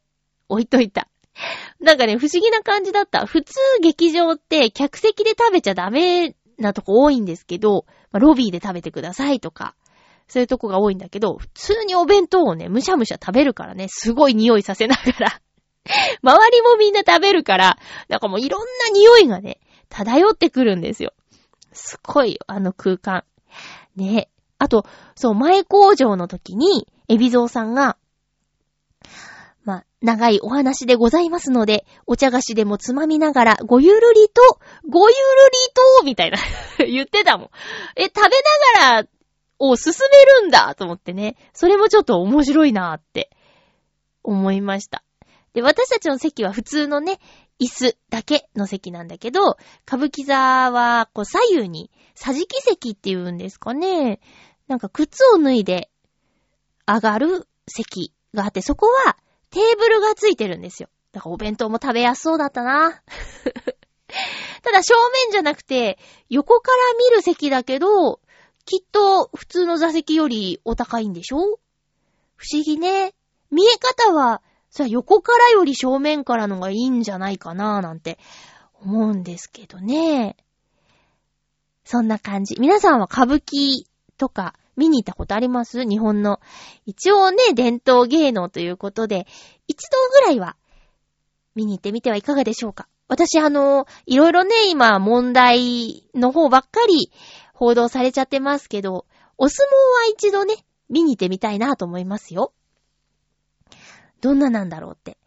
[0.50, 1.08] 置いといた。
[1.80, 3.26] なんかね、不思議な感じだった。
[3.26, 9.76] 普通劇場って客席で食べちゃダメなとこ多いんですけど、まあ、ロビーで食べてくださいとか、
[10.28, 15.42] そういうとこが多いんだけど、普通にお弁当をね、むしゃむしゃ食べるからね、すごい匂いさせながら
[16.24, 17.78] 周りもみんな食べるから、
[18.10, 19.60] なんかもういろんな匂いがね、
[19.90, 21.14] 漂ってくるんですよ。
[21.74, 23.24] すごいよ、あの空間。
[23.96, 24.30] ね。
[24.58, 24.86] あと、
[25.16, 27.98] そう、前工場の時に、エビゾーさんが、
[29.64, 35.22] まあ、長いお話でございますので、お茶菓子でもつまみながら、ごゆるりと、ごゆる
[35.68, 36.38] りと、みたいな
[36.86, 37.50] 言ってたもん。
[37.96, 38.22] え、食べ
[38.82, 39.08] ながら、
[39.60, 41.36] を進めるんだと思ってね。
[41.54, 43.30] それもちょっと面白いなーって
[44.24, 45.04] 思いました。
[45.54, 47.20] で、私たちの席は普通のね、
[47.60, 54.20] 椅子だけの席なんだけど、歌舞伎座は、こう、左右に、桟敷席って言うんですかね。
[54.68, 55.89] なんか、靴を脱いで、
[56.86, 59.15] 上がる席があって、そこは、
[59.50, 60.89] テーブルがついてるんですよ。
[61.13, 62.91] だから、お弁当も食べやすそうだったな。
[64.63, 65.98] ただ、正面じゃなくて、
[66.30, 66.78] 横から
[67.10, 68.20] 見る席だけど、
[68.65, 71.60] きっと、普通の座席よりお高いんでしょ？
[72.36, 73.13] 不思議ね。
[73.51, 78.17] 見え方は、それは横からより正面からのがいいんじゃないかななんて
[78.82, 80.36] 思うんですけどね。
[81.86, 82.56] そんな感じ。
[82.60, 83.86] 皆さんは歌舞伎
[84.17, 85.84] とか見に行ったことあります？
[85.86, 86.41] 日本の。
[86.86, 89.28] 一応ね、伝統芸能ということで、
[89.67, 90.58] 一度ぐらいは
[91.54, 92.88] 見に行ってみてはいかがでしょうか？
[93.08, 97.12] 私あの、いろいろね、今問題の方ばっかり
[97.56, 99.06] 報道されちゃってますけど、
[99.38, 100.56] お相撲は一度ね、
[100.89, 102.54] 見に行ってみたいなと思いますよ。
[104.22, 105.18] どんななんだろうって。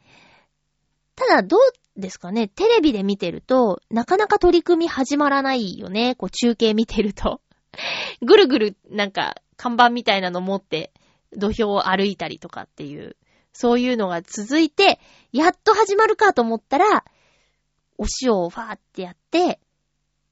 [1.16, 1.60] ただ、どう
[1.96, 6.14] ですかねテレビで見てると、なかなか取り組み始まらないよね。
[6.14, 7.40] こう、中継見てると。
[8.22, 10.92] ぐるぐる、なんか、看板みたいなの持って、
[11.32, 13.16] 土俵を歩いたりとかっていう
[13.60, 15.00] そういうのが続いて、
[15.32, 17.04] やっと始まるかと思ったら、
[17.96, 19.58] お塩をファーってやって、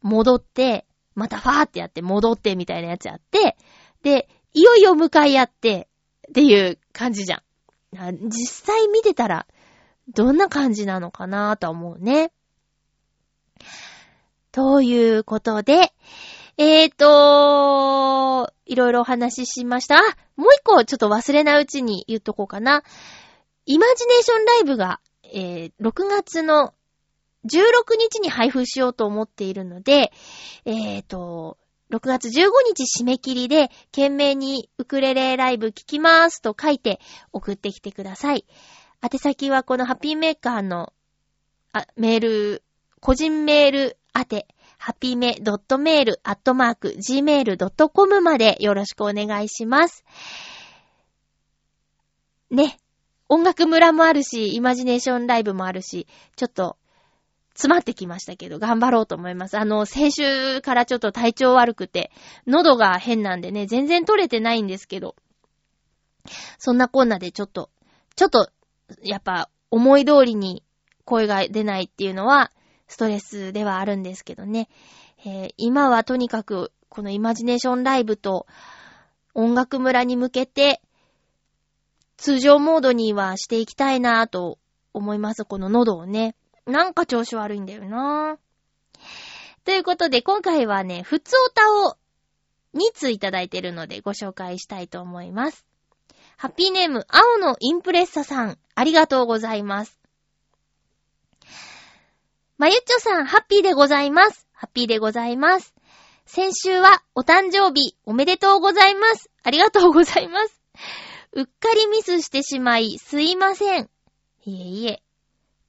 [0.00, 3.56] 戻って、またファーってやって戻ってみたいなやつやって、
[4.02, 5.88] で、いよいよ向かい合って、
[6.28, 8.28] っていう感じじゃん。
[8.28, 9.46] 実際見てたら、
[10.14, 12.32] どんな感じなのかなと思うね。
[14.52, 15.92] ということで、
[16.58, 19.96] えーと、いろいろお話ししました。
[19.96, 20.00] あ、
[20.36, 22.82] もう一個ちょっと忘れないうちに言っとこうかな。
[23.66, 26.72] イマジネーションライブが、えー、6月の
[27.46, 30.12] 16日に配布しようと思っているので、
[30.64, 31.58] えーと、
[31.90, 37.00] 6月15日締め切りで、懸命にウクレレライブ聞きますと書いて
[37.32, 38.44] 送ってきてください。
[39.02, 40.92] 宛先はこのハッピーメーカーの
[41.72, 42.62] あメール、
[43.00, 44.46] 個人メール宛て、
[44.78, 50.04] ハピーメドットメールアットマーク gmail.com までよろしくお願いします。
[52.50, 52.78] ね。
[53.28, 56.06] 音楽村もあるし、イマジネーションライブもあるし、
[56.36, 56.76] ちょっと、
[57.56, 59.58] 詰まってきましたけど、頑張ろうと思います。
[59.58, 62.12] あの、先週からちょっと体調悪くて、
[62.46, 65.16] 喉が変なんでね、全然取れてないんですけど、
[66.58, 67.70] そんなこんなでちょっと、
[68.14, 68.50] ちょっと、
[69.02, 70.62] やっぱ、思い通りに
[71.06, 72.52] 声が出ないっていうのは、
[72.88, 74.68] ストレスではあるんですけどね。
[75.24, 78.46] えー今はとにかく、このイマジネーションライブと
[79.32, 80.82] 音楽村に向けて、
[82.18, 84.58] 通常モードにはしていきたいなぁと
[84.92, 85.46] 思います。
[85.46, 86.36] この喉をね。
[86.66, 88.38] なんか調子悪いんだよな
[89.64, 91.96] ということで、今回はね、ふつおたを
[92.74, 95.66] 2通いただいてるのでご紹介したいと思います。
[96.36, 99.98] ハッピーネーム、青のインプレッサさん、ありがとうございます。
[102.58, 104.46] まゆっちょさん、ハッピーでございます。
[104.52, 105.74] ハッピーでございます。
[106.26, 109.30] 先週はお誕生日おめでとうございます。
[109.42, 110.60] ありがとうございます。
[111.32, 113.90] うっかりミスしてしまい、すいません。
[114.44, 115.02] いえいえ。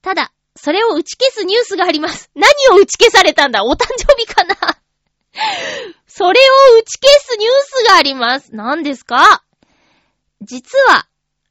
[0.02, 2.30] ただ、それを打ち消すニュースがあります。
[2.34, 3.64] 何を打ち消されたんだ？
[3.64, 4.56] お誕生日かな？
[6.06, 6.40] それ
[6.74, 7.50] を打ち消すニュー
[7.84, 8.54] スがあります。
[8.54, 9.44] 何ですか？
[10.40, 11.06] 実は、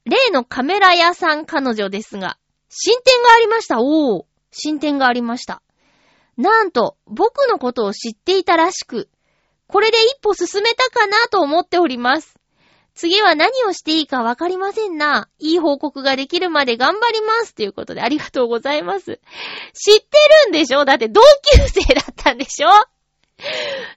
[0.05, 2.37] 例のカメラ屋さん彼女ですが、
[2.69, 3.81] 進展がありました。
[3.81, 5.61] おー、進展がありました。
[6.37, 9.09] なんと、僕のことを知っていたらしく、
[9.67, 12.36] これで一歩進めたかなと思っております。
[12.97, 15.29] 次は何をしていいかわかりませんな。
[15.39, 17.53] いい報告ができるまで頑張ります。
[17.53, 19.21] ということでありがとうございます。
[19.73, 20.83] 知ってるんでしょ？
[20.83, 22.69] だって同級生だったんでしょ？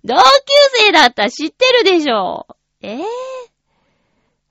[0.04, 0.22] 同級
[0.84, 2.46] 生だった知ってるでしょ？
[2.82, 3.04] ええ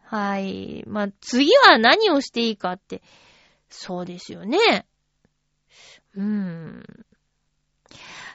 [0.04, 0.84] はい。
[0.88, 3.04] まあ、次は何をしていいかって、
[3.70, 4.88] そうですよね。
[6.16, 6.84] うーん。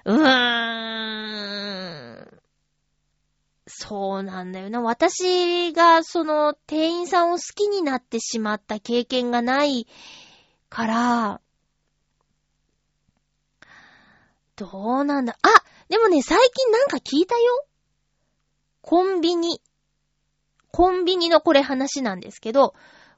[0.04, 0.24] うー
[2.20, 2.40] ん。
[3.76, 4.80] そうなんだよな。
[4.80, 9.88] 私が、その、店員さんを好きになってしまった経験がない
[10.68, 11.40] から、
[14.54, 14.68] ど
[15.00, 15.36] うなんだ？
[15.42, 15.48] あ
[15.88, 17.66] でもね、最近なんか聞いたよ。
[18.80, 19.60] コンビニ。
[20.70, 22.74] コンビニのこれ話なんですけど、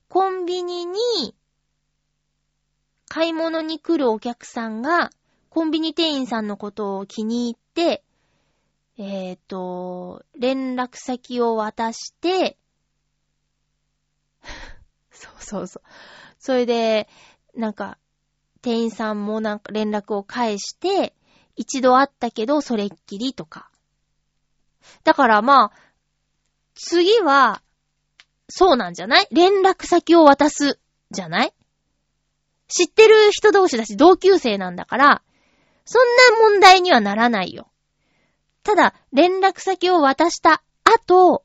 [0.08, 1.34] コンビニに、
[3.08, 5.10] 買い物に来るお客さんが、
[5.50, 8.02] コンビニ店員さんのことを気に入って、
[8.98, 12.56] えっ、と、連絡先を渡して、
[15.12, 15.82] そうそうそう。
[16.38, 17.08] それで、
[17.54, 17.98] なんか、
[18.62, 21.14] 店員さんもなんか連絡を返して、
[21.56, 23.70] 一度会ったけど、それっきりとか。
[25.04, 25.78] だからまあ、
[26.74, 27.62] 次は、
[28.48, 29.28] そうなんじゃない？
[29.30, 30.78] 連絡先を渡す、
[31.10, 31.54] じゃない？
[32.68, 35.22] 知ってる人同士だし、同級生なんだから、
[35.84, 36.06] そん
[36.38, 37.70] な問題にはならないよ。
[38.66, 41.44] ただ、連絡先を渡した後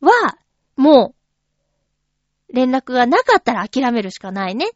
[0.00, 0.36] は、
[0.74, 1.14] も
[2.50, 4.72] う、連絡がなかったら諦めるしかないね。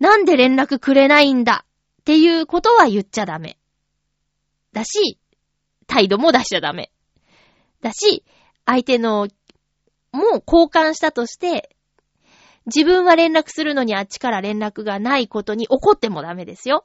[0.00, 1.64] なんで連絡くれないんだ
[2.02, 3.56] っていうことは言っちゃダメ。
[4.74, 5.18] だし、
[5.86, 6.92] 態度も出しちゃダメ。
[7.80, 8.22] だし、
[8.66, 9.28] 相手の、
[10.12, 11.74] もう交換したとして、
[12.66, 16.84] 自分は連絡するのにあっちから連絡がないことに怒ってもダメですよ。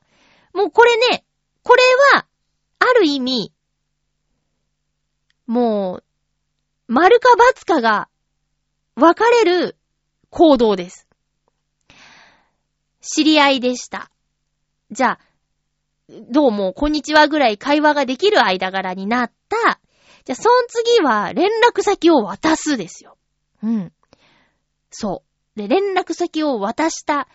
[0.53, 1.25] もうこれね、
[1.61, 1.83] これ
[2.15, 2.25] は、
[2.79, 3.53] ある意味、
[5.45, 6.03] もう、
[6.87, 7.29] 丸か
[7.61, 8.09] ×かが
[8.95, 9.77] 分かれる
[10.29, 11.07] 行動です。
[13.01, 14.11] 知り合いでした。
[14.91, 15.19] じゃあ、
[16.31, 19.79] どうも、こんにちはぐらい会話ができる間柄になった。
[20.25, 23.17] じゃあ、その次は連絡先を渡すですよ。
[23.61, 23.93] うん。
[24.89, 25.23] そ
[25.55, 25.59] う。
[25.59, 27.27] で、連絡先を渡した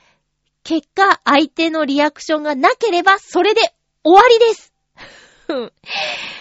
[0.63, 3.61] 結果、相手のリアクションがなければ、それで
[4.03, 4.73] 終わりです。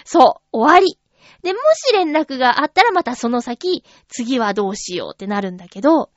[0.06, 1.00] そう、終わり。
[1.42, 6.10] で、もし連絡があったらまたその先、次はどうしようってなるんだけど、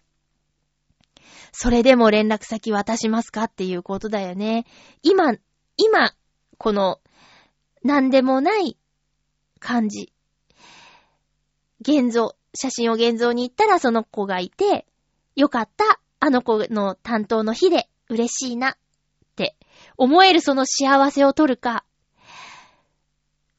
[1.53, 4.67] それでも連絡先渡しますかっていうことだよね。
[5.03, 5.33] 今、
[5.77, 6.13] 今、
[6.59, 7.01] この、
[7.83, 8.77] なんでもない
[9.59, 10.13] 感じ。
[11.81, 14.87] 現像、写真を現像に行ったらその子がいて、
[15.35, 18.75] よかった、あの子の担当の日で嬉しいなっ
[19.35, 19.57] て
[19.97, 21.86] 思えるその幸せを取るか、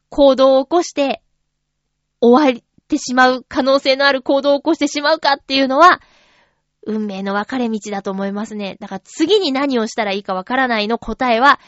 [0.09, 1.21] 行動を起こして
[2.21, 6.01] 終わってしまう可能性のある行動を起こしてしまうかっていうのは、
[6.85, 8.77] 運命の分かれ道だと思いますね。
[8.79, 11.59] だから次に何をしたらいいかわからないの答えは、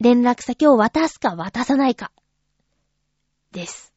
[0.00, 2.12] 連絡先を渡すか渡さないか。
[3.52, 3.92] です。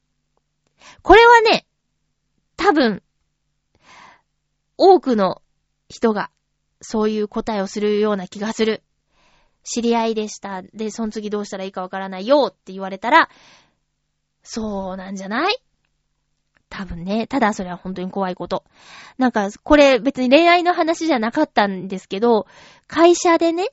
[1.01, 1.65] これはね、
[2.55, 3.03] 多分、
[4.77, 5.41] 多くの
[5.89, 6.31] 人が
[6.81, 8.83] そういう答えをするような気がする。
[9.71, 10.63] 知り合いでした。
[10.73, 13.29] で、その次どうしたらいいかわからないよって言われたら、
[14.41, 15.57] そうなんじゃない？
[16.69, 17.27] 多分ね。
[17.27, 18.63] ただそれは本当に怖いこと。
[19.17, 22.47] なんか、これ別に恋愛の話じゃなかったんですけど、
[22.87, 23.69] 会社でね、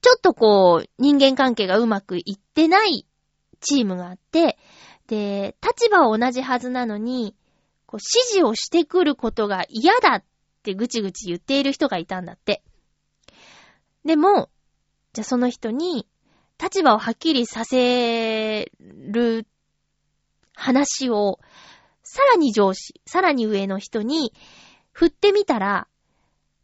[0.00, 3.06] ちょっとこう、人間関係がうまくいってない
[3.60, 4.58] チームがあって、
[5.08, 7.34] で、立場は同じはずなのに、
[7.86, 10.24] こう指示をしてくることが嫌だっ
[10.62, 12.62] てぐちぐち言っている人がいたんだって。
[14.04, 14.50] でも、
[15.12, 16.06] じゃあその人に、
[16.60, 19.46] 立場をはっきりさせる
[20.54, 21.38] 話を、
[22.02, 24.32] さらに上司、さらに上の人に
[24.92, 25.86] 振ってみたら、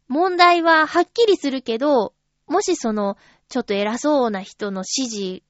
[0.09, 2.13] 問題ははっきりするけど、
[2.47, 3.17] もしその、
[3.49, 5.43] ちょっと偉そうな人の指示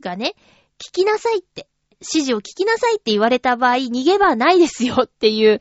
[0.00, 0.34] がね、
[0.78, 1.68] 聞きなさいって、
[2.00, 5.60] 指示を聞きなさいって言われた場合、逃げ場ないですよっていう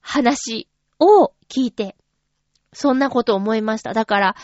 [0.00, 1.96] 話を聞いて、
[2.72, 3.92] そんなこと思いました。
[3.92, 4.36] だから、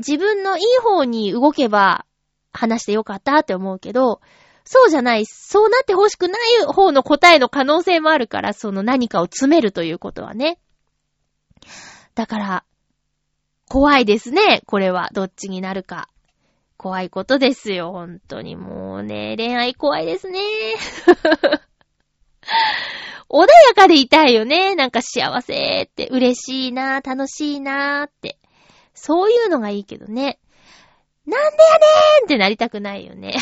[0.00, 2.04] 自分のいい方に動けば
[2.52, 4.20] 話してよかったって思うけど、
[4.64, 10.58] そうじゃない、そうなってほしくない方の答えの可能性もあるから、その何かを詰めるということはね。
[12.14, 12.64] だから、
[13.68, 15.10] 怖いですね、これは。
[15.12, 16.08] どっちになるか。
[16.76, 18.56] 怖いことですよ、本当に。
[18.56, 20.40] もうね、恋愛怖いですね。
[23.28, 24.74] 穏やかでいたいよね。
[24.74, 28.38] なんか幸せって、嬉しいな、楽しいなって。
[29.00, 30.38] そういうのがいいけどね。
[31.24, 33.34] なんでやねーんってなりたくないよね。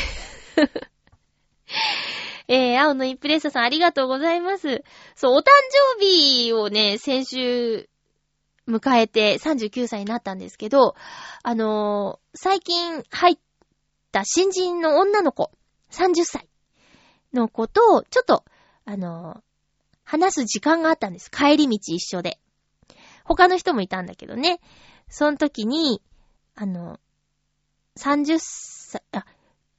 [2.46, 4.84] えー、青のインプレッサさんありがとうございます。
[5.16, 5.46] そう、お誕
[5.98, 7.88] 生日をね、先週、
[8.68, 10.94] 迎えて39歳になったんですけど、
[11.42, 13.38] あのー、最近入っ
[14.12, 15.50] た新人の女の子、
[15.90, 16.48] 30歳
[17.32, 18.44] の子と、ちょっと、
[18.84, 19.40] あのー、
[20.04, 21.30] 話す時間があったんです。
[21.30, 22.38] 帰り道一緒で。
[23.24, 24.60] 他の人もいたんだけどね。
[25.08, 26.02] その時に、
[26.54, 26.98] あの、
[27.96, 29.24] 30歳、あ、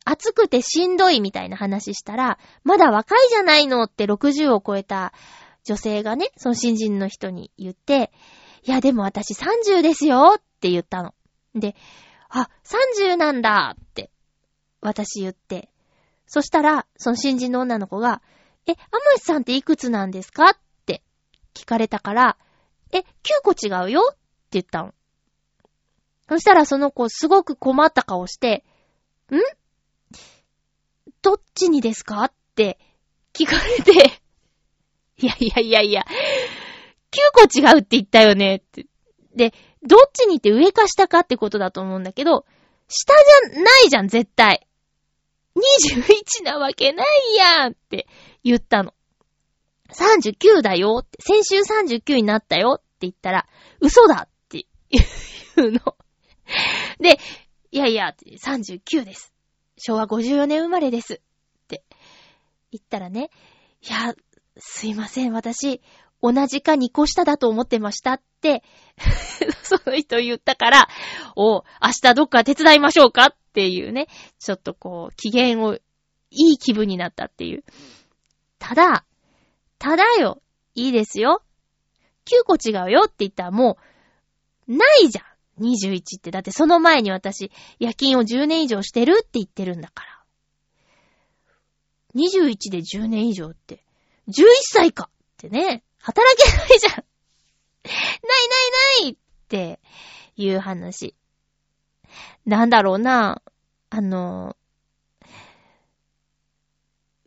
[0.06, 5.14] 暑くてしんどいみたいな話したら、まだ若いじゃないのって60を超えた
[5.64, 8.12] 女性がね、その新人の人に言って、
[8.64, 11.14] いやでも私30ですよって言ったの。
[11.54, 11.76] で、
[12.30, 14.12] あ、30なんだって
[14.82, 15.70] 私言って。
[16.28, 18.22] そしたら、その新人の女の子が、
[18.68, 18.80] え、アマ
[19.18, 21.02] シさんっていくつなんですかって
[21.56, 22.38] 聞かれたから、
[22.92, 23.04] え、9
[23.44, 24.20] 個違うよって
[24.52, 24.94] 言ったの。
[26.30, 28.64] そしたらその子すごく困った顔して、
[29.32, 29.38] ん？
[31.24, 32.24] どっちにですか？
[32.24, 32.78] って
[33.34, 34.22] 聞かれて、
[35.18, 36.06] いやいやいやいや、
[37.12, 38.86] 9個違うって言ったよねって。
[39.36, 42.46] で、どっちにって上か下かってことだと思うんだけど、
[42.88, 43.14] 下
[43.52, 44.68] じゃないじゃん、絶対。
[45.56, 48.08] 21なわけないやんって
[48.44, 48.94] 言ったの。
[49.92, 53.48] 39だよって、先週39になったよって言ったら、
[53.80, 55.96] 嘘だって言うの。
[57.00, 57.20] で、
[57.72, 59.34] いやいや、39です。
[59.78, 61.16] 昭和54年生まれです。
[61.16, 61.18] っ
[61.68, 61.84] て
[62.72, 63.30] 言ったらね、
[63.82, 64.16] いや、
[64.58, 65.82] すいません、私、
[66.22, 68.64] 同じか2個下だと思ってましたって、
[69.64, 70.90] その人言ったから、
[71.36, 74.08] お、明日どっか手伝いましょうかっていうね、
[74.40, 75.76] ちょっとこう、機嫌を、
[76.32, 77.64] いい気分になったっていう。
[78.60, 79.06] ただ、
[79.80, 80.42] ただよ、
[80.76, 81.42] いいですよ。
[82.26, 83.78] 9個違うよって言ったらも
[84.68, 85.29] う、ないじゃん。
[85.60, 86.32] 21って。
[86.32, 90.20] だってその前に私、夜勤を10年以上してるって言ってるんだから。
[92.16, 93.84] 21で10年以上って、
[94.28, 96.94] 11歳かってね、働けないじゃん。
[96.94, 97.04] ない
[99.02, 99.16] ないないっ
[99.48, 99.80] て
[100.36, 101.16] いう話。
[102.46, 103.42] なんだろうな。
[103.92, 104.56] あの、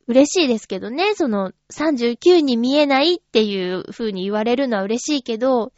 [0.07, 5.73] 嬉しいですけどね、その39に見えないっていう風に言われるのは嬉しいけど、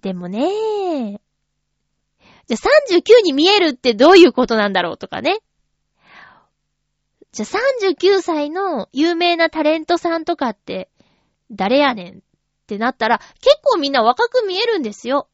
[0.00, 1.20] でもね、
[2.48, 5.38] じゃあ39に見えるってどういうことなんだろうとかね。
[7.32, 7.48] じゃあ
[7.90, 10.88] 39歳の有名なタレントさんとかって
[11.50, 12.20] 誰やねんっ
[12.66, 15.28] てなったら、結構みんな若く見えるんですよ。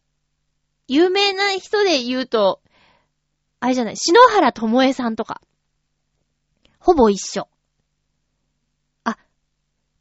[0.87, 2.61] 有名な人で言うと、
[3.61, 5.41] あれじゃない、篠原智恵さんとか。
[6.79, 7.49] ほぼ一緒。
[9.05, 9.17] あ、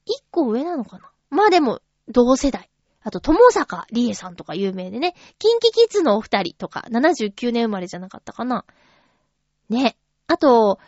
[0.06, 2.70] 一個上なのかなまあでも、同世代。
[3.04, 5.14] あと、友坂理恵さんとか有名でね。
[5.38, 8.66] キンキキッズのお二人とか、79年生まれじゃなかったかな。
[9.70, 9.98] ね。
[10.28, 10.80] あと、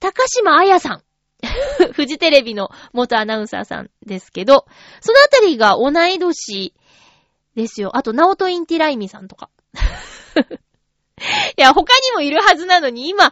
[0.00, 1.02] 高島彩さん。
[1.92, 4.66] フジテレビの元アナウンサーさんですけど、
[5.00, 6.74] そのあたりが同い年
[7.54, 7.96] ですよ。
[7.96, 9.50] あと、ナオトインティライミさんとか。
[11.56, 13.30] いや、他にもいるはずなのに、今、は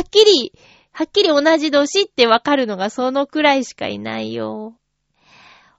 [0.00, 0.52] っきり、
[0.92, 4.74] はっきり同じ年ってわかるのがそのくらいしかいないよ。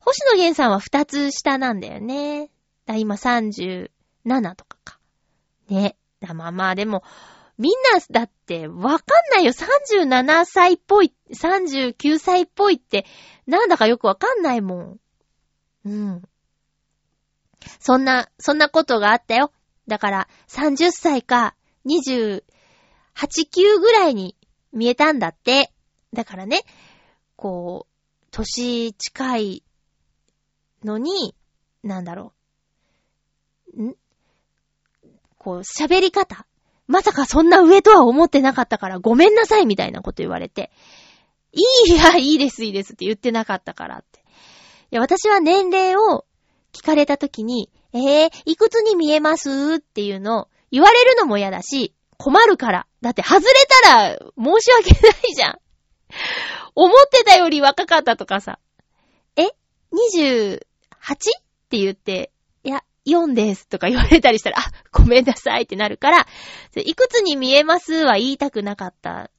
[0.07, 2.49] 星野源さんは二つ下なんだよね。
[2.85, 3.89] だ今37
[4.55, 4.99] とかか。
[5.67, 5.97] ね。
[6.21, 7.03] だまあまあでも、
[7.57, 9.51] みんなだってわかんないよ。
[9.51, 13.05] 37歳っぽい、39歳っぽいって、
[13.47, 14.99] なんだかよくわかんないもん。
[15.83, 16.21] うん。
[17.81, 19.51] そんな、そんなことがあったよ。
[19.89, 21.53] だから、30歳か、
[21.85, 22.43] 28、
[23.13, 24.37] 9ぐらいに
[24.71, 25.73] 見えたんだって。
[26.13, 26.63] だからね、
[27.35, 29.63] こう、年近い
[30.83, 31.35] のに、
[31.83, 32.33] なんだろ
[33.75, 33.83] う。
[33.83, 33.95] ん？
[35.37, 36.45] こう、喋り方。
[36.87, 40.71] まさかそんな上とは思ってなかったからごめんなさいみたいなこと言われて。
[41.51, 41.61] い
[41.91, 44.19] いや、いいです、いいですって言ってなかったからって。
[44.91, 46.25] いや、私は年齢を
[46.71, 52.87] 聞かれた時に、えー、いくつに見えますっていうのを言われるのも嫌だし、困るから。
[53.01, 53.45] だって外れ
[53.83, 55.59] たら申し訳ないじゃん。
[56.75, 58.59] 思ってたより若かったとかさ。
[59.91, 60.59] ?28?
[60.59, 60.61] っ
[61.69, 62.31] て言って、
[62.63, 66.27] いや、4ですとか言われたりしたら、あ、ごめんなさいってなるから、
[66.75, 69.31] いくつに見えますは言いたくなかった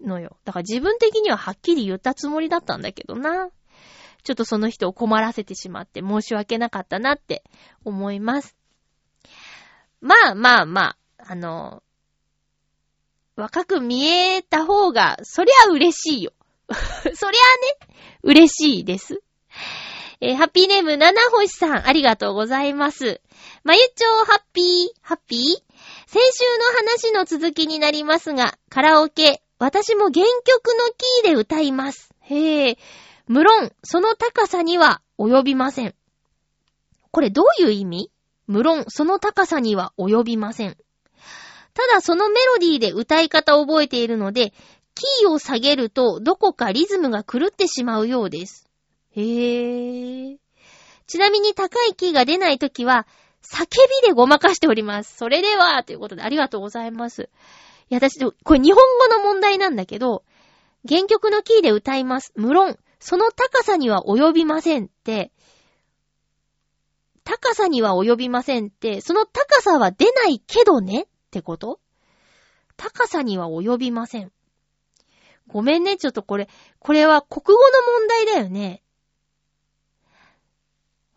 [0.00, 0.36] のよ。
[0.44, 3.50] だから自分的にははっきり言ったつもりだったんだけどな。
[4.24, 7.44] ちょっとその人を困らせてしまって申し訳なかったなって
[7.84, 8.56] 思います。
[10.00, 11.82] まあまあまあ、あの、
[13.36, 16.32] 若く見えた方が、そりゃ嬉しいよ。
[16.68, 19.22] そりゃね、嬉しいです。
[20.20, 23.20] えー、ハッピーネーム、七星さん、ありがとうございます。
[23.62, 24.64] まゆちょう、ハッピー、
[25.00, 25.40] ハッピー？
[26.06, 30.86] 先週の話の続きになりますが、カラオケ、私も原曲の
[31.22, 32.14] キーで歌います。
[32.20, 32.78] へえ。
[33.26, 35.94] 無論、その高さには及びません。
[37.10, 38.10] これどういう意味？
[38.46, 40.76] 無論、その高さには及びません。
[41.74, 44.52] ただそのメロディーで歌い方を覚えているので、
[44.94, 48.67] キーを下げるとどこかリズムが狂ってしまうようです。
[49.20, 50.36] へぇー。
[51.06, 53.06] ちなみに高いキーが出ないときは、
[53.42, 53.64] 叫
[54.02, 55.16] びでごまかしております。
[55.16, 57.30] それでは、ということでありがとうございます。
[57.90, 60.24] いや、私、これ日本語の問題なんだけど、
[60.86, 62.32] 原曲のキーで歌います。
[62.36, 65.32] 無論、その高さには及びませんって、
[67.24, 71.80] 高さには及びませんって、その高さは出ないけどねってこと？
[72.76, 74.32] 高さには及びません。
[75.46, 76.48] ごめんね、ちょっとこれ、
[76.78, 77.58] これは国語の
[77.98, 78.82] 問題だよね。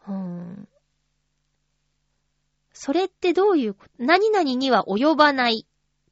[0.08, 0.68] うん。
[2.74, 5.68] それってどういうこと何々には及ばない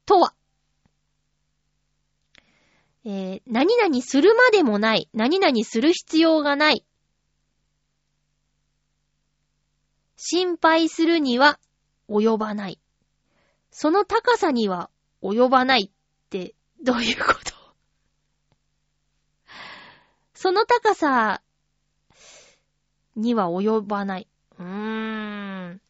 [0.06, 0.34] とは
[3.04, 5.08] えー、何々するまでもない。
[5.14, 6.84] 何々する必要がない。
[10.16, 11.58] 心配するには
[12.10, 12.78] 及ばない。
[13.70, 14.90] その高さには
[15.22, 17.44] 及ばないってどういうこと？
[20.34, 21.40] その高さ
[23.20, 24.28] には及ばない。
[24.58, 25.80] うーん。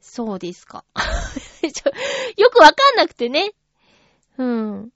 [0.00, 0.84] そうですか。
[2.36, 3.52] よくわかんなくてね。
[4.38, 4.90] うん。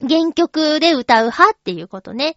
[0.00, 2.36] 原曲で歌う派っていうことね。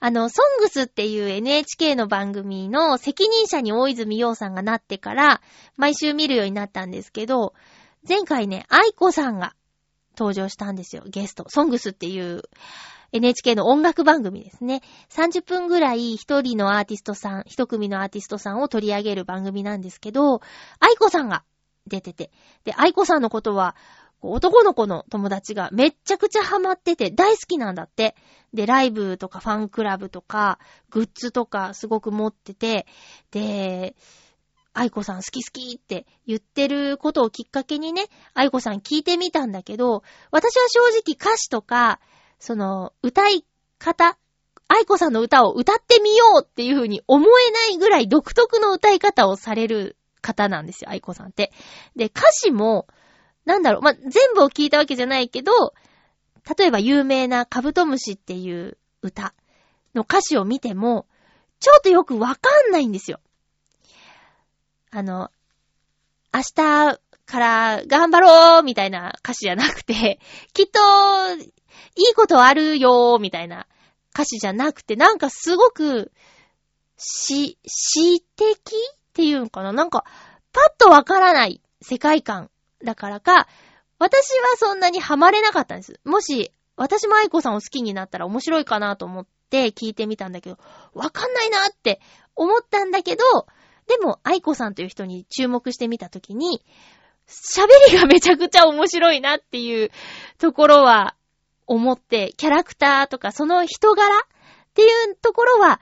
[0.00, 5.40] あの、ソングスっていう NHK の番組の責任者に大泉洋さんがなってから、
[5.76, 7.54] 毎週見るようになったんですけど、
[8.06, 9.54] 前回ね、愛子さんが
[10.18, 11.44] 登場したんですよ、ゲスト。
[11.48, 12.42] ソングスっていう
[13.12, 14.82] NHK の音楽番組ですね。
[15.10, 20.40] 30分ぐらい一人のアーティストさん、一組のアーティストさんを取り上げる番組なんですけど、
[20.80, 21.44] 愛子さんが
[21.86, 22.30] 出てて。
[22.64, 23.76] で、愛子さんのことは、
[24.22, 28.14] 男の子の友達がめっちゃくちゃハマってて大好きなんだって。
[28.54, 30.58] で、ライブとかファンクラブとか、
[30.90, 32.86] グッズとかすごく持ってて、
[33.32, 33.96] で、
[34.74, 42.00] 愛子さん好き好きって言ってることをきっかけにね、愛子さん聞いてみたんだけど、私は正直歌詞とか、
[42.42, 43.44] その、歌い
[43.78, 44.18] 方、
[44.66, 51.52] 愛子さんの歌を歌ってみようっていう風に思えないぐらい独特の歌い方をされる方なんですよ、愛子さんって。
[51.94, 52.88] で、歌詞も、
[53.44, 55.52] なんだろう、ま、全部を聞いたわけじゃないけど、
[56.58, 59.34] 例えば有名なカブトムシっていう歌
[59.94, 61.06] の歌詞を見ても、
[61.60, 63.20] ちょっとよくわかんないんですよ。
[64.90, 65.30] あの、
[66.34, 70.18] 明日から頑張ろうみたいな歌詞じゃなくて、
[70.54, 70.80] きっと、
[71.96, 73.66] いいことあるよーみたいな
[74.14, 76.12] 歌詞じゃなくて、なんかすごく、
[76.96, 79.72] し、詩的っていうんかな？
[79.72, 80.04] なんか、
[80.52, 82.50] パッとわからない世界観
[82.84, 83.48] だからか、
[83.98, 86.00] 私はそんなにハマれなかったんです。
[86.04, 90.58] もし、私も愛子さんを好きになったら面白いかなと思って聞いてみたんだけど、
[90.94, 92.00] わかんないなって
[92.34, 93.22] 思ったんだけど、
[93.86, 96.64] でも愛子さんという人に注目してみたときに、
[97.26, 99.90] 喋りがめちゃくちゃ面白いなっていう
[100.38, 101.14] ところは
[101.72, 104.20] 思って、キャラクターとかその人柄っ
[104.74, 105.80] ていうところは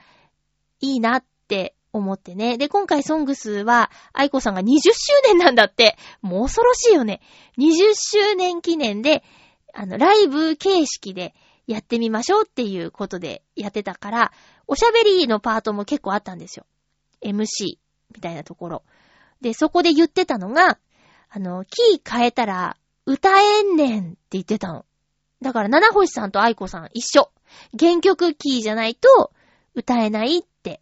[0.81, 2.59] いいなって思ってね。
[2.59, 4.93] で、今回ソングスは、愛子さんが20周
[5.27, 5.97] 年なんだって。
[6.23, 7.21] もう恐ろしいよね。
[7.59, 9.25] 20周年記念で、
[9.75, 11.35] あの、ライブ形式で
[11.67, 14.33] やってみましょうっていうことでやってたから、
[14.69, 16.67] おしゃべりのパートも結構あったんですよ。
[17.21, 17.79] MC
[18.15, 18.83] みたいなところ。
[19.41, 20.79] で、そこで言ってたのが、
[21.29, 22.77] あの、キー変えたら
[23.07, 24.85] 歌えんねんって言ってたの。
[25.43, 27.31] だから、七星さんと愛子さん一緒。
[27.79, 29.33] 原曲キーじゃないと
[29.75, 30.81] 歌えないって。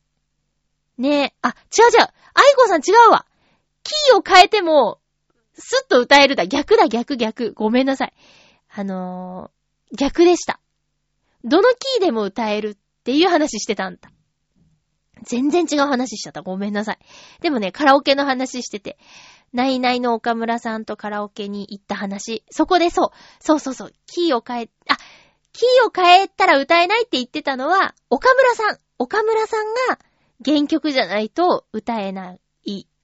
[0.97, 1.35] ねえ。
[1.43, 2.09] あ、違う違う。
[2.35, 3.27] 愛子さん違うわ。
[3.83, 5.01] キーを変えても、
[5.55, 6.47] スッと歌えるだ。
[6.47, 7.53] 逆だ、逆、逆。
[7.53, 8.13] ごめんなさい。
[8.69, 10.61] あのー、逆でした。
[11.45, 14.11] どのキーでも歌えるっていう話してたんだ。
[15.23, 16.43] 全然違う話しちゃった。
[16.43, 16.99] ごめんなさい。
[17.41, 18.99] でもね、カラオケの話してて、
[19.53, 22.45] ナイナイの岡村さんとカラオケに行った話。
[22.51, 23.11] そこでそう、
[23.41, 24.97] そうそうそう、キーを変え、あ、
[25.53, 28.79] キーを変えたら歌えないって言ってたのは、岡村さん。
[29.01, 29.99] 岡村さんが
[30.45, 32.41] 原曲じゃないと歌えない。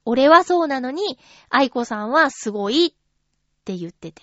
[0.04, 4.22] 俺はそうなのに、愛子さんはすごいって言ってて。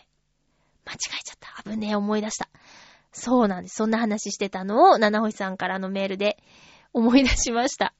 [0.86, 1.70] 間違えちゃった。
[1.70, 2.50] 危ねえ思い出した。
[3.12, 3.76] そうなんです。
[3.76, 6.38] そんな話してたのを、七星さんからのメールで
[6.94, 7.94] 思い出しました。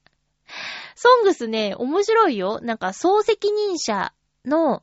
[0.94, 2.60] ソングスね、面白いよ。
[2.62, 4.12] なんか、総責任者
[4.44, 4.82] の、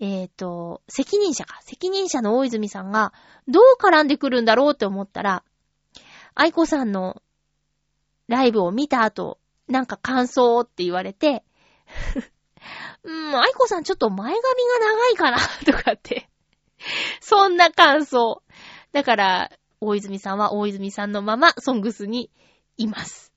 [0.00, 1.60] えっ、ー、と、責任者か。
[1.62, 3.12] 責任者の大泉さんが、
[3.48, 5.44] どう絡んでくるんだろうって思ったら、
[6.34, 7.22] 愛子さんの
[8.28, 9.38] ライブを見た後、
[9.68, 11.44] なんか感想って言われて、
[13.02, 16.28] うん、愛子さんちょっと前髪が長いかなとかって
[17.20, 18.42] そんな感想。
[18.92, 22.30] だから、大泉さんは大泉さんのまま、ソングスに
[22.76, 23.31] います。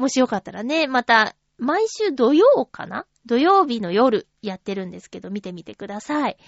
[0.00, 3.04] もしよかったらね、また、毎週土曜かな？
[3.26, 6.38] 土曜日の夜やってるんですけど、見てみてください。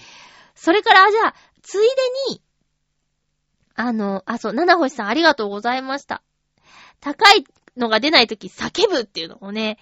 [0.54, 1.86] それから、じゃあ、ついで
[2.32, 2.42] に、
[3.74, 6.22] あの、あ、そう、七星さんありがとうございました。
[7.00, 7.44] 高い
[7.76, 9.78] のが出ないとき叫ぶっていうのをね、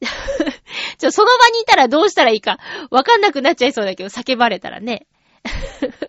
[0.98, 2.58] ちょ、その場にいたらどうしたらいいか、
[2.90, 5.06] わかんなくなっちゃいそうだけど、叫ばれたらね。
[5.42, 5.48] こ
[5.80, 6.02] こへそう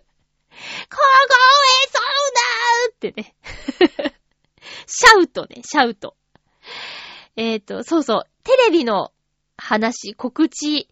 [2.34, 3.34] だーってね。
[4.86, 6.14] シャウトね、シャウト。
[7.38, 9.12] えっ、ー、と、そうそう、テレビの
[9.56, 10.88] 話、告知。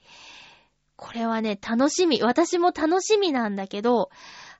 [0.95, 2.23] これはね、楽しみ。
[2.23, 4.11] 私も楽しみなんだけど、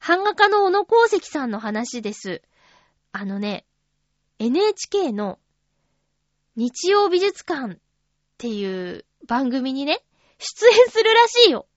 [0.05, 2.43] 版画家の小野功石さんの話です。
[3.13, 3.65] あのね、
[4.41, 5.39] NHK の
[6.57, 7.79] 日曜美術館っ
[8.37, 10.03] ていう番組にね、
[10.39, 11.69] 出演するらしいよ。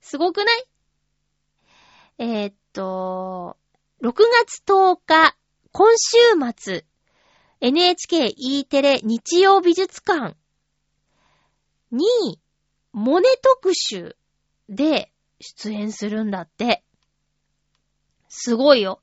[0.00, 0.64] すごくない？
[2.16, 3.58] えー、っと、
[4.00, 4.14] 6
[4.46, 5.36] 月10日、
[5.70, 6.16] 今週
[6.56, 6.86] 末、
[7.60, 10.36] NHKE テレ日曜美術館
[11.90, 12.40] に、
[12.92, 14.16] モネ特集
[14.68, 16.82] で出演するんだって。
[18.28, 19.00] すごいよ。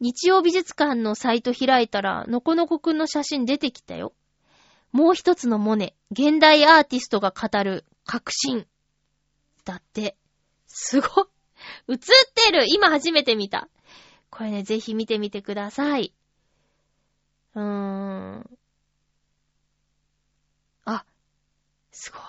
[0.00, 4.12] 日曜美術館のサイト開いたら、のこのこくんの写真出てきたよ。
[4.92, 8.66] もう一つのモネ、現代アーティストが語る革新。
[9.64, 10.16] だって。
[10.66, 11.06] すご。
[11.88, 13.68] 映ってる今初めて見た。
[14.30, 16.12] これね、ぜひ見てみてください。
[17.56, 18.58] うーん。
[20.84, 21.04] あ、
[21.90, 22.20] すごい。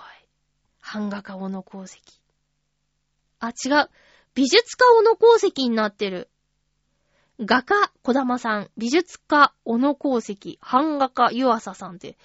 [0.81, 2.01] 版画家小野功石。
[3.39, 3.89] あ、違う。
[4.33, 6.29] 美術家小野功石になってる。
[7.39, 12.17] 画家小玉さん、美術家小野功石、版画家湯浅さんって。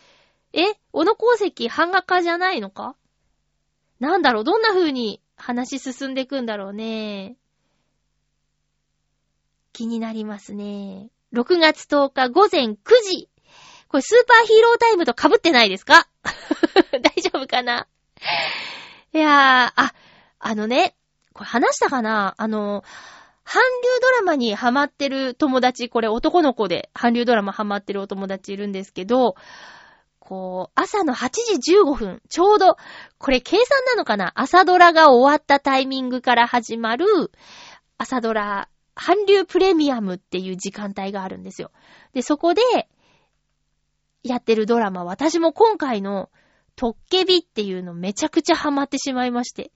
[0.55, 0.62] え？
[0.92, 2.96] 小野功石版画家じゃないのか？
[3.98, 4.44] なんだろう？
[4.44, 7.36] どんな風に話進んでいくんだろうね。
[9.72, 11.11] 気になりますね。
[11.32, 13.28] 6月10日午前9時。
[13.88, 16.06] これスーパーヒーロータイムと被ってないですか？
[16.92, 17.86] 大丈夫かな？
[19.12, 19.94] いやー、あ、
[20.38, 20.96] あのね、
[21.34, 22.34] これ話したかな？
[22.38, 22.84] あの、
[23.44, 29.34] 韓流ドラマにハマってる友達、これ男の子で韓流ドラマハマってるお友達いるんですけど、
[30.20, 31.30] こう、朝の8
[31.60, 32.76] 時15分、ちょうど、
[33.18, 34.32] これ計算なのかな？
[34.36, 37.06] 朝ドラが終わったタイミングから始まる、
[37.98, 38.68] 朝ドラ
[39.05, 41.72] 韓流プレミアムっていう時間帯があるんですよ。
[42.12, 42.62] で、そこで、
[44.22, 46.30] やってるドラマ、私も今回の
[46.76, 49.72] トッケビっていうのめちゃくちゃハマってしまいまして。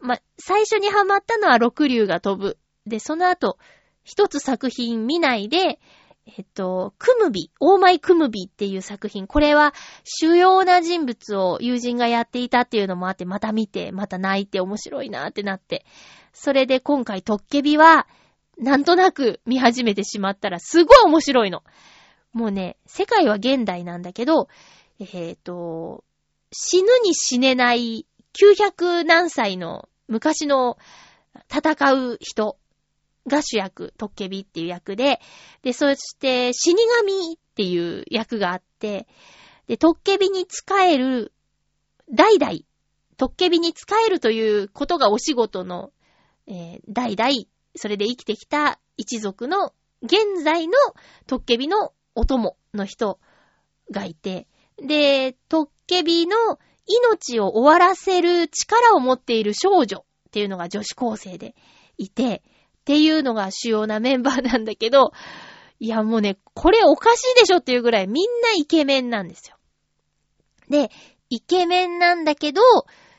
[0.00, 2.58] ま、最初にハマったのは六竜が飛ぶ。
[2.86, 3.58] で、その後、
[4.02, 5.78] 一つ作品見ないで、
[6.24, 9.26] えっと、クムビ、オーマイクムビっていう作品。
[9.26, 9.74] これは
[10.04, 15.84] 主要な人物を友人がやっていたっていうのもあって、また見て、また泣いて面白いなってなって。
[16.32, 18.06] それで今回トッケビは、
[18.58, 21.62] なんとなく見始めてしまったらすごい面白いの。
[22.32, 24.48] もうね、世界は現代なんだけど、
[25.00, 26.04] えっ、ー、と、
[26.52, 30.78] 死ぬに死ねない900何歳の昔の
[31.52, 32.58] 戦う人
[33.26, 35.20] が主役、トッケビっていう役で、
[35.62, 39.06] で、そして死神っていう役があって、
[39.66, 41.32] で、トッケビに仕える、
[42.12, 42.52] 代々、
[43.18, 45.92] トッケビに仕えるということがお仕事の、
[46.46, 47.46] えー、代々、
[47.78, 49.72] それで生きてきた一族の
[50.02, 50.74] 現在の
[51.26, 53.18] トッケビのお供の人
[53.90, 56.36] がいて、で、トッケビの
[56.86, 61.54] 命を終わらせる力を持っている少女っていうのが女子高生で
[61.96, 62.42] いて、
[62.80, 65.12] っていうのが主要なメンバーなんだけど、
[65.80, 69.56] いやもうね、これおかしいでしょっていうぐらいみんなイケメンなんですよ。
[70.68, 70.90] で、
[71.30, 72.62] イケメンなんだけど、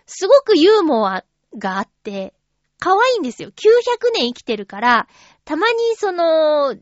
[0.05, 1.23] すごくユーモア
[1.57, 2.33] があって、
[2.79, 3.49] 可愛いんですよ。
[3.49, 5.07] 900年生きてるから、
[5.45, 6.75] たまにその、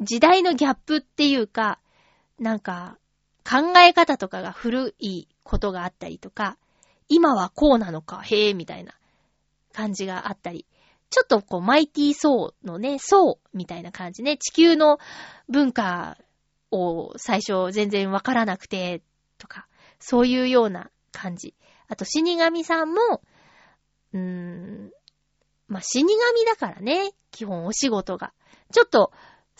[0.00, 1.80] 時代のギャップっていうか、
[2.38, 2.98] なんか、
[3.48, 6.58] 考え方とかが古いことがあったりとか、
[7.08, 8.94] 今はこうなのか、へえ、みたいな
[9.72, 10.66] 感じがあったり。
[11.10, 14.36] ちょっとこう、マイティーソーのね、ソーみたいな感じね。
[14.36, 14.98] 地球の
[15.48, 16.18] 文化
[16.70, 19.02] を最初全然わからなくて、
[19.38, 19.66] とか、
[19.98, 21.54] そういうような感じ。
[21.88, 23.22] あと、死神さんも、
[24.12, 24.92] うーん、
[25.68, 26.16] まあ、死神
[26.46, 28.32] だからね、基本お仕事が。
[28.72, 29.12] ちょっと、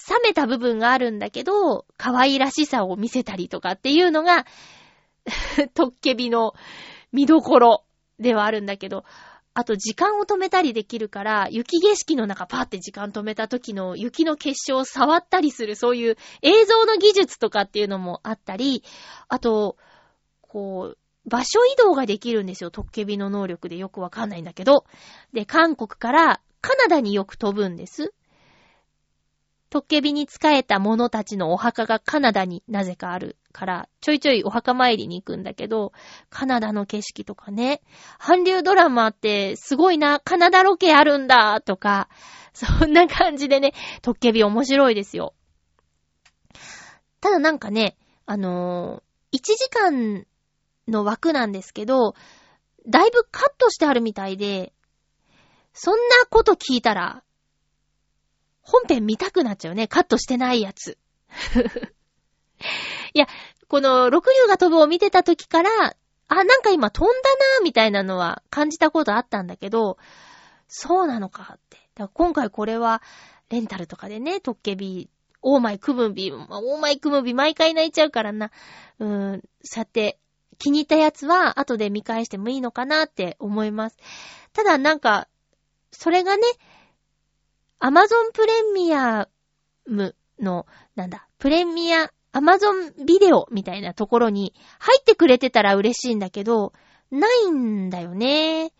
[0.08, 4.46] 冷めた部分があるんだけど、可愛らしさを見せたりとかっていうのが、
[5.74, 6.54] トッケビの
[7.12, 7.84] 見どころ
[8.18, 9.04] ではあるんだけど、
[9.54, 18.84] あと時間を止めたりできるから、雪景色の中パーって時間止めた時の雪の結晶を触ったりする、そういう映像の技術とかっていうのもあったり、
[19.28, 19.76] あと、
[20.42, 20.98] こう、
[21.28, 22.70] 場所移動ができるんですよ。
[22.70, 24.84] トッケビの能力でよくわかんないんだけど。
[25.32, 28.12] で、韓国からカナダによく飛ぶんです。
[29.70, 35.92] トッケビに仕えた者たちのお墓がカナダになぜかあるから、ちょいちょいお墓参りに行くんだけど、
[36.30, 37.82] カナダの景色とかね、
[38.18, 42.08] 韓流ドラマってすごいな、カナダロケあるんだ、とか、
[42.54, 45.34] そんな感じでね、トッケビ面白いですよ。
[47.20, 50.26] ただなんかね、あのー、1時間
[50.88, 52.14] の枠なんですけど、
[52.86, 54.72] だいぶカットしてあるみたいで、
[55.72, 57.22] そんなこと聞いたら、
[58.62, 59.88] 本編見たくなっちゃうね。
[59.88, 60.98] カットしてないやつ。
[63.14, 63.26] いや、
[63.68, 65.96] この、六竜が飛ぶを見てた時から、
[66.28, 69.98] あ、なんか今飛んだな、みたいなのは感じたことあったんだけど、
[70.66, 71.78] そうなのかって。
[72.12, 73.02] 今回これは、
[73.48, 75.08] レンタルとかでね、トッケビ、
[75.40, 78.50] オーマイクムビ、オーマイクムビ毎回泣いちゃうからな。
[78.98, 80.18] うーん、さて、
[80.58, 83.96] 気に入ったやつは後で見返してもいいのかなって思います。
[84.52, 85.28] ただなんか、
[85.92, 86.42] それがね、
[87.78, 89.28] アマゾンプレミア
[89.86, 96.72] ムの、なんだ、プレミア、アマゾンビデオみたいなところに入ってくれてたら嬉しいんだけど、
[97.10, 98.72] ないんだよね。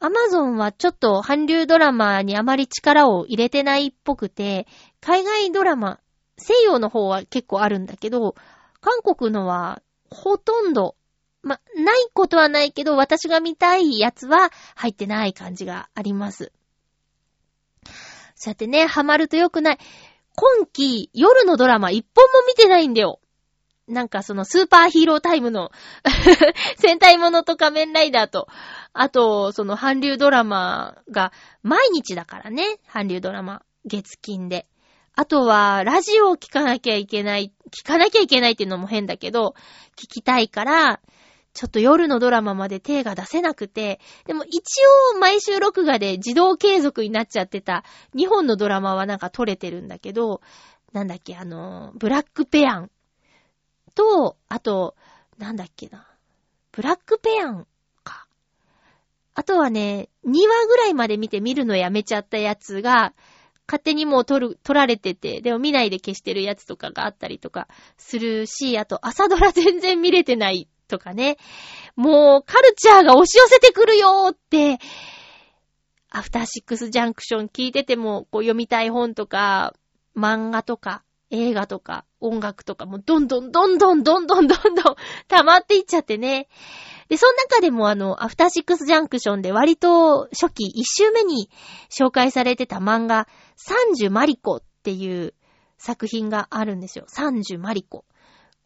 [0.00, 4.66] アマゾンはちょっと韓流ドラマにあまり力を入れてないっぽくて、
[5.00, 6.00] 海外ドラマ、
[6.38, 8.34] 西洋の方は結構あるんだけど、
[8.80, 10.95] 韓国のはほとんど、
[11.46, 16.52] ま、ないことはないけど、私が見たいやつは入ってない感じがあります。
[18.34, 19.78] そうやってね、ハマると良くない。
[20.34, 23.20] 今季、夜のドラマ一本も見てないんだよ。
[23.86, 25.70] なんかそのスーパーヒーロータイムの
[26.78, 28.48] 戦隊ものと仮面ライダーと、
[28.92, 31.32] あと、その韓流ドラマが
[31.62, 32.80] 毎日だからね。
[32.92, 34.66] 韓流ドラマ、月金で。
[35.14, 39.54] あとは、ラジオを聞かなきゃいけない、聞かなきゃいけないっていうのも変だけど、
[39.96, 41.00] 聞きたいから、
[41.56, 44.60] ちょっと夜のドラマまで手が出せなくて、でも一
[45.14, 47.82] 応毎週録画で自動継続になっちゃってた
[48.14, 50.42] 2本のドラマはなんか撮れてるんだけど、
[50.92, 52.90] なんだっけ、あの、ブラックペアン
[53.94, 54.96] と、あと、
[55.38, 56.06] なんだっけな、
[56.72, 57.66] ブラックペアン
[58.04, 58.26] か。
[59.34, 63.14] あとはね、2話ぐらいまで見て見るのやめちゃったやつが、
[63.66, 71.36] 勝手にもう撮る、撮られてて、でも見ないで消してるやつとかがあったりとかするし、あと朝ドラ全然見れてないとかね。
[71.96, 74.78] もう、カルチャーが押し寄せてくるよーって、
[76.10, 79.74] アフターシックスジャンクション聞いてても、こう読みたい本とか、
[80.16, 84.96] 漫画とか、映画とか、音楽とかもどんどんどんどんどんどんどんどん
[85.28, 86.48] 溜まっていっちゃってね。
[87.08, 91.50] で、その中でもあの、アフターシックスジャンクションで割と初期1周目に
[91.90, 95.34] 紹介されてた漫画、30マリコっていう
[95.78, 97.06] 作品があるんですよ。
[97.08, 98.04] 30マリコ。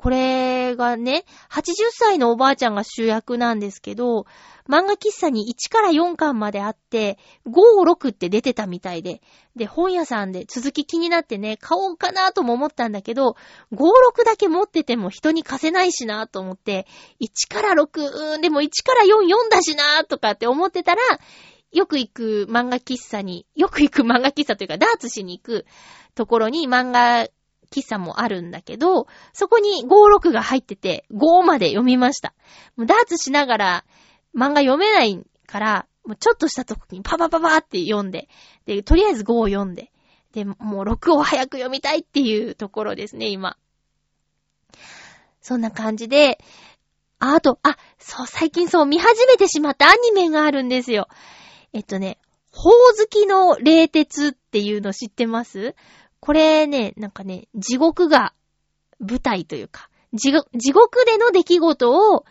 [0.01, 4.25] これがね、80歳のおばあちゃんが主役なんですけど、
[4.67, 7.53] 漫画喫茶に1から4巻まであって、5、
[7.87, 9.21] 6って出てたみたいで、
[9.57, 13.37] で、本屋さんで続き気になってね、買おうかなとも思ったんだけど、
[13.75, 16.87] 5、6だけ持ってても人に貸せないしなと思って、
[17.21, 21.03] 1から6、うーん、でも1から4読んだしなとかって思ってたら、
[21.73, 25.67] よく行く漫画喫茶に、よく行く漫画喫茶というかダーツしに行く
[26.15, 27.29] ところに漫画
[27.71, 32.35] 喫茶もあるんだけど、そこに56が入ってて、5まで読みました。
[32.77, 33.85] もうダーツしながら
[34.35, 38.29] 漫画読めないから、もうちょっとしたとこにパパパパって読んで、
[38.67, 39.93] で、とりあえず5を読んで、
[40.33, 43.57] で、もう6を早く読みたいっていうところですね、今。
[45.41, 46.39] そんな感じで、
[47.19, 51.09] あ、あと、あ、そう、最近そう、見始めてしまったアニメがあるんですよ。
[51.73, 52.19] えっとね、
[52.53, 55.75] ほおずきの冷徹っていうの知ってます？
[56.21, 58.35] これね、なんかね、地獄が
[58.99, 62.25] 舞台というか、地獄での出来事を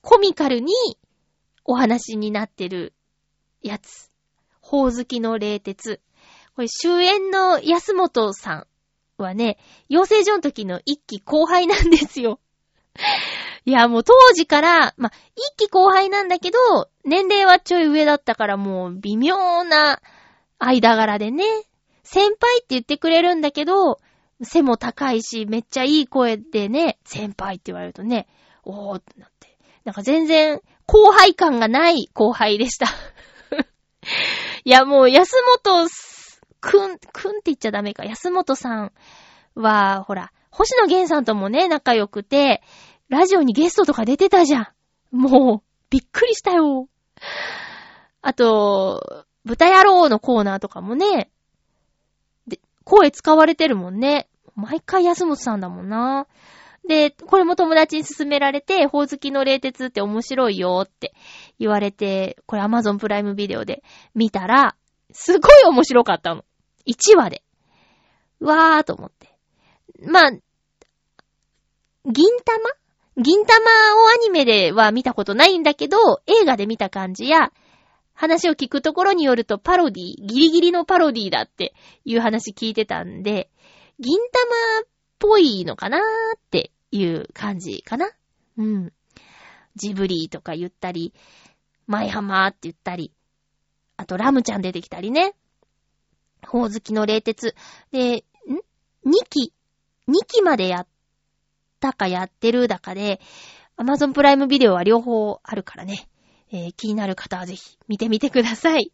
[0.00, 0.72] コミカルに
[1.64, 2.94] お話になってる
[3.62, 4.10] やつ。
[4.60, 6.00] ほおずきの冷徹。
[6.54, 8.66] これ、主演の安本さん
[9.16, 12.40] はね、養成所の時の一期後輩なんですよ。
[13.64, 16.58] いや、もう当時から、ま一期後輩なんだけど、
[17.04, 20.00] 年齢はちょい上だったからもう微妙な
[20.58, 21.44] 間柄でね、
[22.12, 23.98] 先輩って言ってくれるんだけど、
[24.42, 28.26] 背も高いし、めっちゃいい声でね、先輩って言われるとね、
[28.64, 29.56] おーってなって。
[29.84, 32.86] なんか全然、後輩感がない後輩でした。
[34.64, 35.32] いや、もう、安
[35.64, 35.88] 本
[36.60, 38.04] くん、くんって言っちゃダメか。
[38.04, 38.92] 安本さん
[39.54, 42.62] は、ほら、星野源さんともね、仲良くて、
[43.08, 44.68] ラジオにゲストとか出てたじゃん。
[45.16, 46.90] もう、びっくりしたよ。
[48.20, 51.30] あと、豚野郎のコーナーとかもね、
[52.84, 54.28] 声使われてるもんね。
[54.54, 56.26] 毎回安本さんだもんな。
[56.86, 61.14] で、これも友達に勧められて、ほおずきの冷徹って面白いよって
[61.58, 63.82] 言われて、これ Amazon プライムビデオで
[64.14, 64.76] 見たら、
[65.12, 66.44] すごい面白かったの。
[66.86, 67.42] 1話で。
[68.40, 69.36] うわーと思って。
[70.04, 72.82] まあ、銀玉？
[73.16, 77.52] 銀玉をアニメでは見たことないんだけど、映画で見た感じや、
[78.22, 83.50] 話を聞くところによるとパロディ、ギリギリのパロディだっていう話聞いてたんで、
[83.98, 86.00] 銀玉っぽいのかなー
[86.36, 88.12] っていう感じかな。
[88.58, 88.92] うん。
[89.74, 91.12] ジブリとか言ったり、
[91.88, 93.12] マイハマーって言ったり、
[93.96, 95.34] あとラムちゃん出てきたりね。
[96.46, 97.56] ほおずきの冷徹。
[97.90, 98.22] で、ん ?2
[99.30, 99.52] 期
[100.06, 100.86] ?2 期までやっ
[101.80, 103.20] たかやってるだかで、
[103.76, 106.08] アマゾンプライムビデオは両方あるからね。
[106.52, 108.92] えー、気になる方はぜひ見てみてください。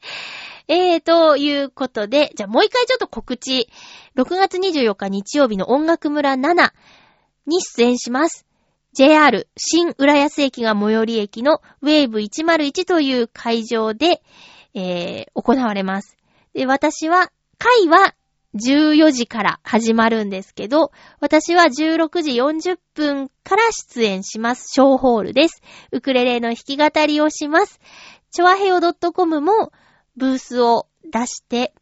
[0.68, 3.68] えー、ということで、じゃあもう一回ちょっと告知。
[4.16, 6.70] 6月24日日曜日の音楽村7
[7.46, 8.46] に出演します。
[8.92, 14.22] JR 新浦安駅が最寄り駅のウェーブ101という会場で、
[14.74, 16.16] えー、行われます。
[16.52, 18.14] で、私は、会は
[18.54, 24.68] 14時から始まるんですけど、私は16時40分から出演します。
[24.72, 25.62] ショーホールです。
[25.90, 27.80] ウクレレの弾き語りをします。
[28.30, 29.72] チョアヘオ .com も
[30.16, 31.72] ブースを出して、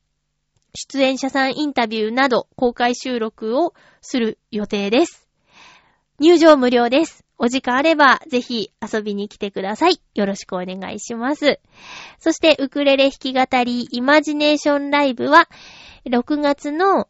[0.74, 5.28] 出演者さんインタビューなど公開収録をする予定です。
[6.20, 7.24] 入場無料です。
[7.38, 10.02] お時間あれば、ぜひ遊びに来てください。
[10.14, 11.58] よろしくお願いします。
[12.18, 15.48] そして、ウクレレ弾き語りイマジネーションライブは、
[16.06, 17.08] 6月の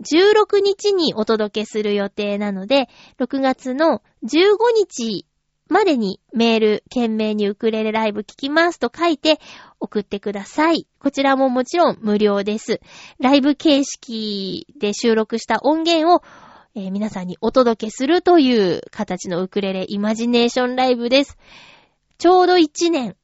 [0.00, 2.88] 16日にお届けする予定なので、
[3.18, 5.26] 6月の15日
[5.68, 9.38] までにメール、懸命にウクレレライブ聞きますと書いて
[9.78, 10.86] 送ってください。
[10.98, 12.80] こちらももちろん無料です。
[13.20, 16.22] ライブ形式で収録した音源を、
[16.74, 21.38] えー、皆さんにお届けするという形のウクレレイマジネーションライブです。
[22.18, 23.16] ちょうど1年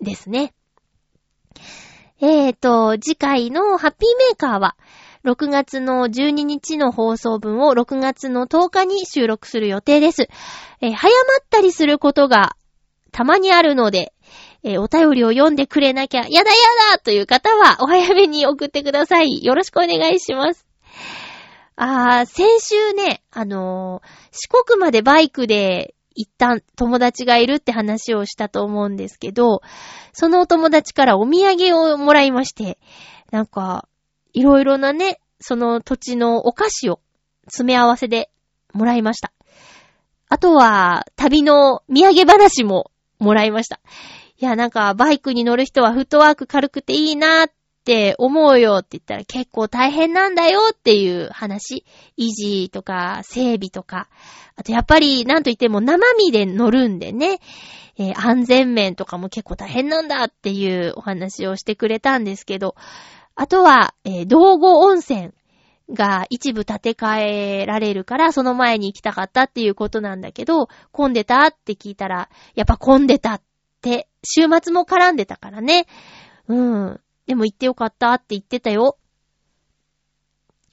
[0.00, 0.54] ですね。
[2.20, 4.76] えーと、次回のハッピーメーカーは、
[5.24, 10.28] 6月の12日の放送分を6月の10日に収録する予定です。
[10.80, 12.56] えー、早まったりすることが
[13.12, 14.12] たまにあるので、
[14.64, 16.56] えー、お便りを読んでくれなきゃ、やだや
[16.92, 19.44] だという方はお早めに送ってください。
[19.44, 20.66] よろしくお願いします。
[21.76, 29.62] あー、先週ね、あのー、四国までバイクで一旦友達がいるって話をしたと思うんですけど、
[30.12, 32.76] そのお友達からお土産をもらいまして、
[33.30, 33.88] なんか、
[34.32, 36.98] いろいろなね、その土地のお菓子を
[37.44, 38.30] 詰め合わせで
[38.72, 39.32] もらいました。
[40.28, 42.90] あとは、旅の土産話も
[43.20, 43.78] もらいました。
[44.38, 47.50] いや、なんか、バイクに乗る人はフットワーク軽くていいなっ
[47.88, 51.86] って思うよって言ったら結構大変なんだよっていう話。
[52.18, 54.10] 維持とか整備とか。
[54.56, 57.40] あとやっぱりなんと言っても生身で乗るんでね、
[57.96, 62.74] えー安全面とかも結構大変なんだっていうお話をしてくれたんですけど、
[63.34, 65.30] あとは、えー道後温泉
[65.90, 73.42] が一部建て替えられるから、その前に行きたかったっていうことなんだけど、混んでたって聞いたら、やっぱ混んでたっ
[73.80, 75.86] て、週末も絡んでたからね。
[76.48, 77.00] うん。
[77.28, 78.96] でも行ってよかったって言ってたよ。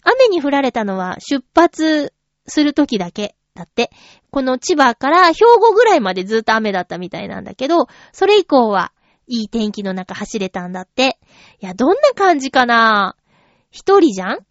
[0.03, 2.13] 雨に降られたのは出発
[2.47, 3.91] する時だけだって。
[4.31, 8.93] この千葉から兵庫ぐらいまでずっと雨だったみたいなんだけど、それ以降は
[9.27, 11.19] いい天気の中走れたんだって。
[11.59, 13.17] いや、どんな感じかな
[13.69, 14.45] 一人じゃん？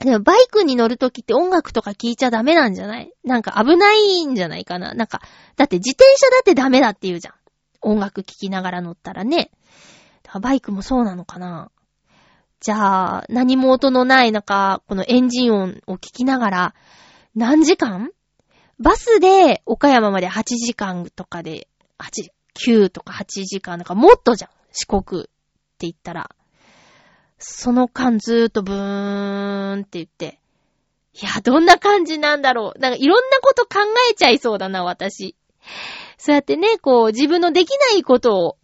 [0.00, 3.12] でもバイクに乗るときって音楽とか聴いちゃダメなんじゃない？
[3.22, 5.22] なんか危ないんじゃないかななんか、
[5.54, 7.34] だって自転車だってダメだって言うじゃん。
[7.82, 9.52] 音楽聴きながら乗ったらね。
[10.40, 11.70] バイクもそうなのかな？
[12.60, 16.74] じゃあ、何も音のない中、このエンジン音を聞きながら、
[17.34, 18.10] 何時間？
[18.80, 21.68] バスで岡山まで8時間とかで、
[21.98, 22.30] 8、
[22.66, 24.50] 9とか8時間なんかもっとじゃん。
[24.72, 25.30] 四国って
[25.80, 26.30] 言ったら。
[27.38, 30.40] その間ずーっとブーンって言って。
[31.14, 32.78] いや、どんな感じなんだろう。
[32.78, 35.36] なんかいろんなこと考えちゃいそうだな、私。
[36.16, 38.57] そうやってね、こう、自分のできないことを、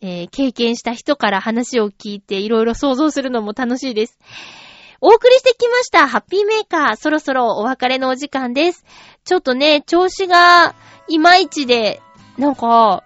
[0.00, 4.18] えー経験した人から話を聞いていろいろ想像するのも楽しいです。
[5.02, 6.96] お送りしてきました、ハッピーメーカー。
[6.96, 8.84] そろそろお別れのお時間です。
[9.24, 10.74] ちょっとね、調子が
[11.08, 12.02] いまいちで、
[12.36, 13.02] なんか、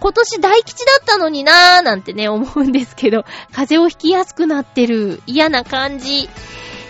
[0.00, 6.28] 今年大吉だったのになーなんてね、思うんですけど、風邪をひきやすくなってる嫌な感じ。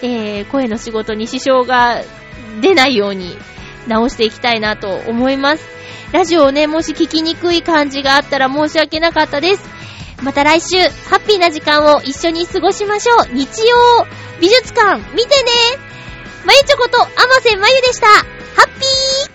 [0.03, 2.03] えー、声の仕事に支障が
[2.61, 3.37] 出ないように
[3.87, 5.82] 直していきたいなと思います。
[6.13, 9.63] ラジオをね、もし聞きにくい感じがあったら申し訳なかったです。
[10.23, 10.77] また来週、
[11.09, 13.35] ハッピーな時間を一緒に過ごしましょう。
[13.35, 14.07] 日曜
[14.41, 15.51] 美術館、見てね
[16.45, 17.11] まゆちょこと、あま
[17.43, 18.07] せまゆでした。
[18.07, 18.23] ハ
[18.67, 19.32] ッピー